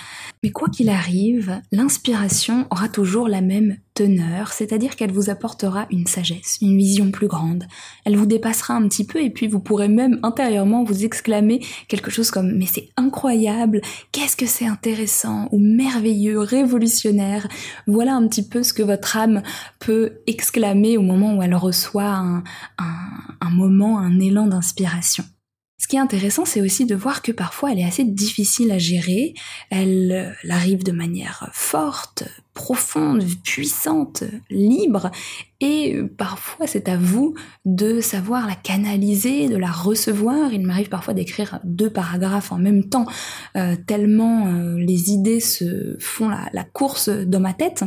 Mais 0.41 0.51
quoi 0.51 0.69
qu'il 0.69 0.87
arrive, 0.87 1.59
l'inspiration 1.73 2.65
aura 2.71 2.87
toujours 2.87 3.27
la 3.27 3.41
même 3.41 3.77
teneur, 3.93 4.53
c'est-à-dire 4.53 4.95
qu'elle 4.95 5.11
vous 5.11 5.29
apportera 5.29 5.87
une 5.91 6.07
sagesse, 6.07 6.57
une 6.61 6.77
vision 6.77 7.11
plus 7.11 7.27
grande. 7.27 7.65
Elle 8.05 8.15
vous 8.15 8.25
dépassera 8.25 8.73
un 8.73 8.87
petit 8.87 9.05
peu 9.05 9.21
et 9.21 9.29
puis 9.29 9.47
vous 9.47 9.59
pourrez 9.59 9.87
même 9.87 10.19
intérieurement 10.23 10.83
vous 10.83 11.05
exclamer 11.05 11.63
quelque 11.87 12.11
chose 12.11 12.31
comme 12.31 12.51
mais 12.53 12.65
c'est 12.65 12.89
incroyable, 12.97 13.81
qu'est-ce 14.11 14.35
que 14.35 14.45
c'est 14.45 14.67
intéressant 14.67 15.47
ou 15.51 15.59
merveilleux, 15.59 16.39
révolutionnaire. 16.39 17.47
Voilà 17.87 18.15
un 18.15 18.27
petit 18.27 18.47
peu 18.47 18.63
ce 18.63 18.73
que 18.73 18.83
votre 18.83 19.17
âme 19.17 19.43
peut 19.79 20.13
exclamer 20.27 20.97
au 20.97 21.01
moment 21.01 21.35
où 21.35 21.43
elle 21.43 21.55
reçoit 21.55 22.03
un, 22.03 22.43
un 22.79 23.49
moment, 23.49 23.99
un 23.99 24.19
élan 24.19 24.47
d'inspiration. 24.47 25.23
Ce 25.83 25.87
qui 25.89 25.97
est 25.97 25.99
intéressant, 25.99 26.45
c'est 26.45 26.61
aussi 26.61 26.85
de 26.85 26.95
voir 26.95 27.21
que 27.21 27.33
parfois 27.33 27.73
elle 27.73 27.79
est 27.79 27.83
assez 27.83 28.05
difficile 28.05 28.71
à 28.71 28.77
gérer. 28.77 29.33
Elle, 29.69 30.33
arrive 30.49 30.81
de 30.81 30.93
manière 30.93 31.49
forte, 31.51 32.23
profonde, 32.53 33.25
puissante, 33.43 34.23
libre, 34.49 35.11
et 35.59 35.99
parfois 36.17 36.67
c'est 36.67 36.87
à 36.87 36.95
vous 36.95 37.35
de 37.65 37.99
savoir 37.99 38.47
la 38.47 38.55
canaliser, 38.55 39.49
de 39.49 39.57
la 39.57 39.71
recevoir. 39.71 40.53
Il 40.53 40.65
m'arrive 40.65 40.87
parfois 40.87 41.13
d'écrire 41.13 41.59
deux 41.65 41.89
paragraphes 41.89 42.53
en 42.53 42.59
même 42.59 42.87
temps, 42.87 43.05
euh, 43.57 43.75
tellement 43.85 44.47
euh, 44.47 44.77
les 44.77 45.11
idées 45.11 45.41
se 45.41 45.97
font 45.99 46.29
la, 46.29 46.63
course 46.63 47.09
dans 47.09 47.41
ma 47.41 47.51
tête. 47.51 47.83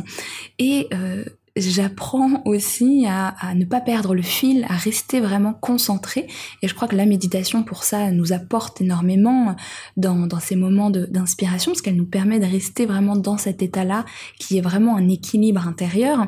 Et 0.59 0.87
euh, 0.93 1.25
j'apprends 1.59 2.41
aussi 2.45 3.05
à, 3.07 3.35
ne 3.55 3.65
pas 3.65 3.81
perdre 3.81 4.15
le 4.15 4.21
fil, 4.21 4.65
à 4.69 4.75
rester 4.75 5.19
vraiment 5.19 5.53
concentré. 5.53 6.27
Et 6.61 6.67
je 6.67 6.73
crois 6.73 6.87
que 6.87 6.95
la 6.95 7.05
méditation, 7.05 7.63
pour 7.63 7.83
ça, 7.83 8.11
nous 8.11 8.33
apporte 8.33 8.81
énormément 8.81 9.55
dans, 9.95 10.27
ces 10.39 10.55
moments 10.55 10.89
d'inspiration, 10.89 11.71
parce 11.71 11.81
qu'elle 11.81 11.95
nous 11.95 12.05
permet 12.05 12.39
de 12.39 12.45
rester 12.45 12.85
vraiment 12.85 13.15
dans 13.15 13.37
cet 13.37 13.61
état-là, 13.61 14.05
qui 14.39 14.57
est 14.57 14.61
vraiment 14.61 14.95
un 14.95 15.09
équilibre 15.09 15.67
intérieur. 15.67 16.27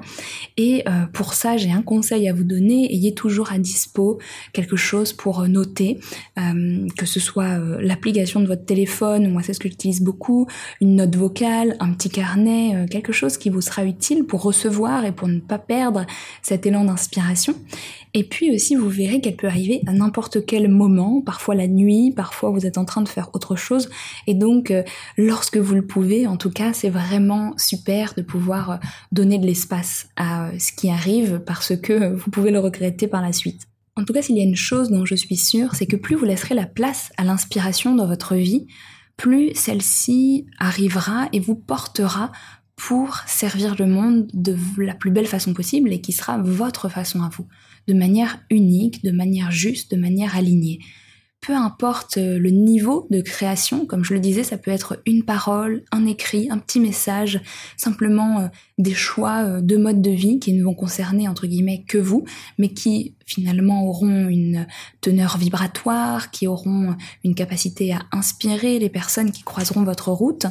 Et 0.57 0.83
euh, 0.87 1.05
pour 1.13 1.33
ça, 1.33 1.57
j'ai 1.57 1.71
un 1.71 1.81
conseil 1.81 2.27
à 2.29 2.33
vous 2.33 2.43
donner. 2.43 2.91
Ayez 2.93 3.13
toujours 3.13 3.51
à 3.51 3.57
dispo 3.57 4.19
quelque 4.53 4.75
chose 4.75 5.13
pour 5.13 5.47
noter, 5.47 5.99
euh, 6.37 6.87
que 6.97 7.05
ce 7.05 7.19
soit 7.19 7.59
euh, 7.59 7.77
l'application 7.81 8.39
de 8.39 8.47
votre 8.47 8.65
téléphone, 8.65 9.31
moi 9.31 9.41
c'est 9.43 9.53
ce 9.53 9.59
que 9.59 9.69
j'utilise 9.69 10.01
beaucoup, 10.01 10.47
une 10.81 10.95
note 10.95 11.15
vocale, 11.15 11.75
un 11.79 11.91
petit 11.93 12.09
carnet, 12.09 12.85
quelque 12.89 13.11
chose 13.11 13.37
qui 13.37 13.49
vous 13.49 13.61
sera 13.61 13.83
utile 13.85 14.25
pour 14.25 14.41
recevoir 14.41 15.05
et 15.05 15.11
pour 15.11 15.18
ne 15.27 15.39
pas 15.39 15.59
perdre 15.59 16.05
cet 16.41 16.65
élan 16.65 16.85
d'inspiration. 16.85 17.55
Et 18.13 18.23
puis 18.23 18.51
aussi, 18.51 18.75
vous 18.75 18.89
verrez 18.89 19.21
qu'elle 19.21 19.35
peut 19.35 19.47
arriver 19.47 19.81
à 19.85 19.93
n'importe 19.93 20.45
quel 20.45 20.67
moment, 20.67 21.21
parfois 21.21 21.55
la 21.55 21.67
nuit, 21.67 22.11
parfois 22.15 22.49
vous 22.49 22.65
êtes 22.65 22.77
en 22.77 22.85
train 22.85 23.01
de 23.01 23.09
faire 23.09 23.29
autre 23.33 23.55
chose. 23.55 23.89
Et 24.25 24.33
donc, 24.33 24.71
euh, 24.71 24.83
lorsque 25.17 25.57
vous 25.57 25.75
le 25.75 25.85
pouvez, 25.85 26.25
en 26.25 26.37
tout 26.37 26.49
cas, 26.49 26.73
c'est 26.73 26.89
vraiment 26.89 27.53
super 27.57 28.13
de 28.15 28.21
pouvoir 28.21 28.71
euh, 28.71 28.77
donner 29.11 29.37
de 29.37 29.45
l'espace 29.45 30.09
à 30.15 30.47
euh, 30.47 30.51
ce 30.59 30.71
qui 30.71 30.89
arrive 30.89 31.41
parce 31.45 31.75
que 31.75 32.13
vous 32.13 32.31
pouvez 32.31 32.51
le 32.51 32.59
regretter 32.59 33.07
par 33.07 33.21
la 33.21 33.33
suite. 33.33 33.67
En 33.95 34.05
tout 34.05 34.13
cas, 34.13 34.21
s'il 34.21 34.37
y 34.37 34.41
a 34.41 34.43
une 34.43 34.55
chose 34.55 34.89
dont 34.89 35.05
je 35.05 35.15
suis 35.15 35.35
sûre, 35.35 35.75
c'est 35.75 35.85
que 35.85 35.97
plus 35.97 36.15
vous 36.15 36.25
laisserez 36.25 36.55
la 36.55 36.65
place 36.65 37.11
à 37.17 37.23
l'inspiration 37.23 37.95
dans 37.95 38.07
votre 38.07 38.35
vie, 38.35 38.65
plus 39.17 39.53
celle-ci 39.53 40.45
arrivera 40.57 41.27
et 41.33 41.41
vous 41.41 41.55
portera 41.55 42.31
pour 42.79 43.17
servir 43.27 43.75
le 43.77 43.85
monde 43.85 44.27
de 44.33 44.55
la 44.77 44.95
plus 44.95 45.11
belle 45.11 45.27
façon 45.27 45.53
possible 45.53 45.91
et 45.91 45.99
qui 45.99 46.13
sera 46.13 46.37
votre 46.37 46.87
façon 46.87 47.21
à 47.21 47.29
vous, 47.29 47.45
de 47.89 47.93
manière 47.93 48.39
unique, 48.49 49.03
de 49.03 49.11
manière 49.11 49.51
juste, 49.51 49.91
de 49.91 49.99
manière 49.99 50.37
alignée. 50.37 50.79
Peu 51.41 51.53
importe 51.53 52.17
euh, 52.17 52.39
le 52.39 52.49
niveau 52.51 53.05
de 53.09 53.21
création, 53.21 53.85
comme 53.85 54.05
je 54.05 54.13
le 54.13 54.21
disais, 54.21 54.43
ça 54.43 54.57
peut 54.57 54.71
être 54.71 55.01
une 55.05 55.23
parole, 55.23 55.83
un 55.91 56.05
écrit, 56.05 56.47
un 56.49 56.57
petit 56.57 56.79
message, 56.79 57.41
simplement 57.75 58.39
euh, 58.39 58.47
des 58.77 58.93
choix 58.93 59.43
euh, 59.43 59.61
de 59.61 59.75
mode 59.75 60.01
de 60.01 60.11
vie 60.11 60.39
qui 60.39 60.53
ne 60.53 60.63
vont 60.63 60.73
concerner 60.73 61.27
entre 61.27 61.47
guillemets 61.47 61.83
que 61.87 61.97
vous, 61.97 62.25
mais 62.57 62.69
qui 62.69 63.15
finalement 63.29 63.85
auront 63.85 64.27
une 64.27 64.67
teneur 65.01 65.37
vibratoire, 65.37 66.31
qui 66.31 66.47
auront 66.47 66.95
une 67.23 67.35
capacité 67.35 67.93
à 67.93 68.01
inspirer 68.11 68.79
les 68.79 68.89
personnes 68.89 69.31
qui 69.31 69.43
croiseront 69.43 69.83
votre 69.83 70.09
route, 70.11 70.47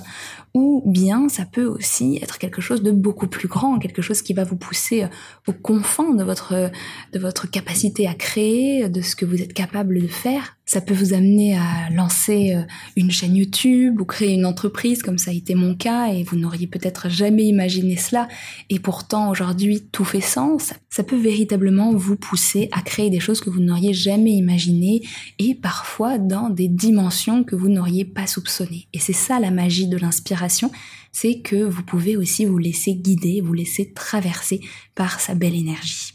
ou 0.55 0.83
bien 0.87 1.29
ça 1.29 1.45
peut 1.45 1.67
aussi 1.67 2.19
être 2.23 2.39
quelque 2.39 2.61
chose 2.61 2.83
de 2.83 2.93
beaucoup 2.93 3.27
plus 3.27 3.49
grand, 3.49 3.79
quelque 3.79 4.03
chose 4.03 4.23
qui 4.23 4.33
va 4.33 4.45
vous 4.45 4.57
pousser 4.57 5.07
aux 5.47 5.53
confins 5.53 6.15
de 6.15 6.25
votre, 6.25 6.71
de 7.13 7.19
votre 7.19 7.51
capacité 7.51 8.07
à 8.07 8.15
créer, 8.15 8.89
de 8.89 9.01
ce 9.01 9.17
que 9.17 9.25
vous 9.25 9.43
êtes 9.43 9.53
capable 9.53 10.01
de 10.01 10.09
faire 10.09 10.59
ça 10.69 10.83
peut 10.83 10.93
vous 10.93 11.15
amener 11.15 11.57
à 11.57 11.89
lancer 11.91 12.55
euh, 12.55 12.61
une 12.95 13.11
chaîne 13.11 13.35
YouTube 13.35 14.03
ou 14.03 14.05
créer 14.05 14.35
une 14.35 14.45
entreprise 14.45 15.03
comme 15.03 15.17
ça 15.17 15.31
a 15.31 15.35
été 15.35 15.55
mon 15.55 15.75
cas 15.75 16.13
et 16.13 16.23
vous 16.25 16.37
n'auriez 16.37 16.67
peut-être 16.67 17.09
jamais 17.09 17.45
imaginé 17.45 17.97
cela 17.97 18.29
et 18.69 18.79
pourtant 18.79 19.31
aujourd'hui 19.31 19.89
tout 19.91 20.05
fait 20.05 20.21
sens. 20.21 20.75
Ça 20.91 21.05
peut 21.05 21.17
véritablement 21.17 21.95
vous 21.95 22.17
pousser 22.17 22.68
à 22.73 22.83
créer 22.83 23.11
des 23.11 23.21
choses 23.21 23.41
que 23.41 23.51
vous 23.51 23.61
n'auriez 23.61 23.95
jamais 23.95 24.33
imaginées 24.33 25.03
et 25.39 25.55
parfois 25.55 26.19
dans 26.19 26.51
des 26.51 26.69
dimensions 26.69 27.45
que 27.45 27.57
vous 27.57 27.69
n'auriez 27.69 28.05
pas 28.05 28.27
soupçonnées. 28.27 28.89
Et 28.93 28.99
c'est 28.99 29.13
ça 29.13 29.41
la 29.41 29.51
magie 29.51 29.89
de 29.89 29.97
l'inspiration, 29.97 30.71
c'est 31.13 31.41
que 31.41 31.57
vous 31.57 31.83
pouvez 31.83 32.17
aussi 32.17 32.45
vous 32.45 32.59
laisser 32.59 32.95
guider, 32.95 33.41
vous 33.41 33.53
laisser 33.53 33.93
traverser 33.93 34.61
par 34.95 35.21
sa 35.21 35.35
belle 35.35 35.55
énergie. 35.55 36.15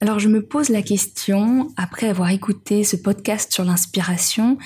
Alors 0.00 0.18
je 0.18 0.28
me 0.28 0.44
pose 0.44 0.68
la 0.68 0.82
question, 0.82 1.72
après 1.76 2.08
avoir 2.08 2.30
écouté 2.30 2.84
ce 2.84 2.96
podcast 2.96 3.52
sur 3.52 3.64
l'inspiration, 3.64 4.58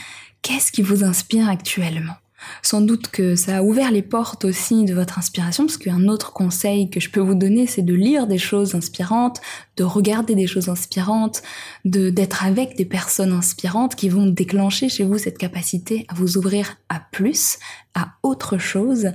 qu'est-ce 0.43 0.73
qui 0.73 0.83
vous 0.83 1.05
inspire 1.05 1.49
actuellement? 1.49 2.17
Sans 2.63 2.81
doute 2.81 3.09
que 3.09 3.37
ça 3.37 3.59
a 3.59 3.63
ouvert 3.63 3.91
les 3.91 4.03
portes 4.03 4.45
aussi 4.45 4.85
de 4.85 4.95
votre 4.95 5.19
inspiration, 5.19 5.67
parce 5.67 5.79
qu'un 5.79 6.09
autre 6.09 6.33
conseil 6.33 6.91
que 6.91 7.01
je 7.01 7.11
peux 7.11 7.21
vous 7.21 7.35
donner, 7.35 7.67
c'est 7.67 7.83
de 7.83 7.95
lire 7.95 8.27
des 8.27 8.39
choses 8.39 8.75
inspirantes, 8.75 9.41
de 9.77 9.85
regarder 9.85 10.35
des 10.35 10.47
choses 10.47 10.69
inspirantes, 10.69 11.43
de 11.85 12.11
d'être 12.11 12.45
avec 12.45 12.77
des 12.77 12.85
personnes 12.85 13.33
inspirantes 13.33 13.95
qui 13.95 14.09
vont 14.09 14.27
déclencher 14.27 14.89
chez 14.89 15.05
vous 15.05 15.19
cette 15.19 15.39
capacité 15.39 16.07
à 16.09 16.15
vous 16.15 16.37
ouvrir 16.37 16.77
à 16.89 17.01
plus, 17.13 17.59
à 17.95 18.13
autre 18.23 18.59
chose. 18.59 19.09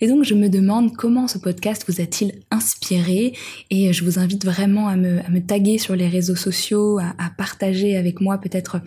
Et 0.00 0.08
donc 0.08 0.24
je 0.24 0.34
me 0.34 0.48
demande 0.48 0.96
comment 0.96 1.28
ce 1.28 1.38
podcast 1.38 1.84
vous 1.88 2.00
a-t-il 2.00 2.40
inspiré 2.50 3.32
et 3.70 3.92
je 3.92 4.04
vous 4.04 4.18
invite 4.18 4.44
vraiment 4.44 4.88
à 4.88 4.96
me, 4.96 5.40
taguer 5.40 5.78
sur 5.78 5.96
les 5.96 6.08
réseaux 6.08 6.36
sociaux, 6.36 6.98
à, 6.98 7.30
partager 7.36 7.96
avec 7.96 8.20
moi 8.20 8.38
peut-être 8.38 8.80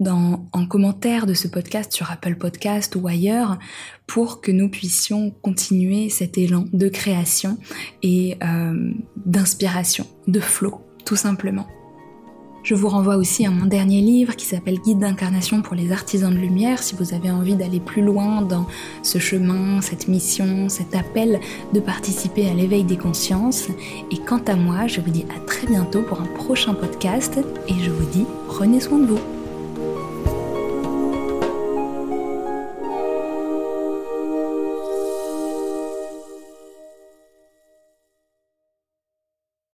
en 0.00 0.66
commentaire 0.66 1.26
de 1.26 1.34
ce 1.34 1.48
podcast 1.48 1.92
sur 1.92 2.10
Apple 2.10 2.36
Podcast 2.36 2.96
ou 2.96 3.06
ailleurs 3.08 3.58
pour 4.06 4.40
que 4.40 4.52
nous 4.52 4.68
puissions 4.68 5.30
continuer 5.42 6.08
cet 6.10 6.38
élan 6.38 6.66
de 6.72 6.88
création 6.88 7.58
et 8.02 8.36
euh, 8.42 8.92
d'inspiration, 9.24 10.06
de 10.28 10.40
flow, 10.40 10.80
tout 11.04 11.16
simplement. 11.16 11.66
Je 12.66 12.74
vous 12.74 12.88
renvoie 12.88 13.14
aussi 13.14 13.46
à 13.46 13.50
mon 13.52 13.66
dernier 13.66 14.00
livre 14.00 14.34
qui 14.34 14.44
s'appelle 14.44 14.80
Guide 14.80 14.98
d'incarnation 14.98 15.62
pour 15.62 15.76
les 15.76 15.92
artisans 15.92 16.34
de 16.34 16.36
lumière 16.36 16.82
si 16.82 16.96
vous 16.96 17.14
avez 17.14 17.30
envie 17.30 17.54
d'aller 17.54 17.78
plus 17.78 18.02
loin 18.02 18.42
dans 18.42 18.66
ce 19.04 19.18
chemin, 19.18 19.80
cette 19.80 20.08
mission, 20.08 20.68
cet 20.68 20.96
appel 20.96 21.38
de 21.72 21.78
participer 21.78 22.50
à 22.50 22.54
l'éveil 22.54 22.82
des 22.82 22.96
consciences. 22.96 23.68
Et 24.10 24.18
quant 24.18 24.42
à 24.48 24.56
moi, 24.56 24.88
je 24.88 25.00
vous 25.00 25.12
dis 25.12 25.26
à 25.36 25.46
très 25.46 25.68
bientôt 25.68 26.02
pour 26.02 26.20
un 26.20 26.26
prochain 26.26 26.74
podcast 26.74 27.38
et 27.68 27.74
je 27.84 27.90
vous 27.92 28.06
dis 28.10 28.26
prenez 28.48 28.80
soin 28.80 28.98
de 28.98 29.06
vous. 29.06 29.35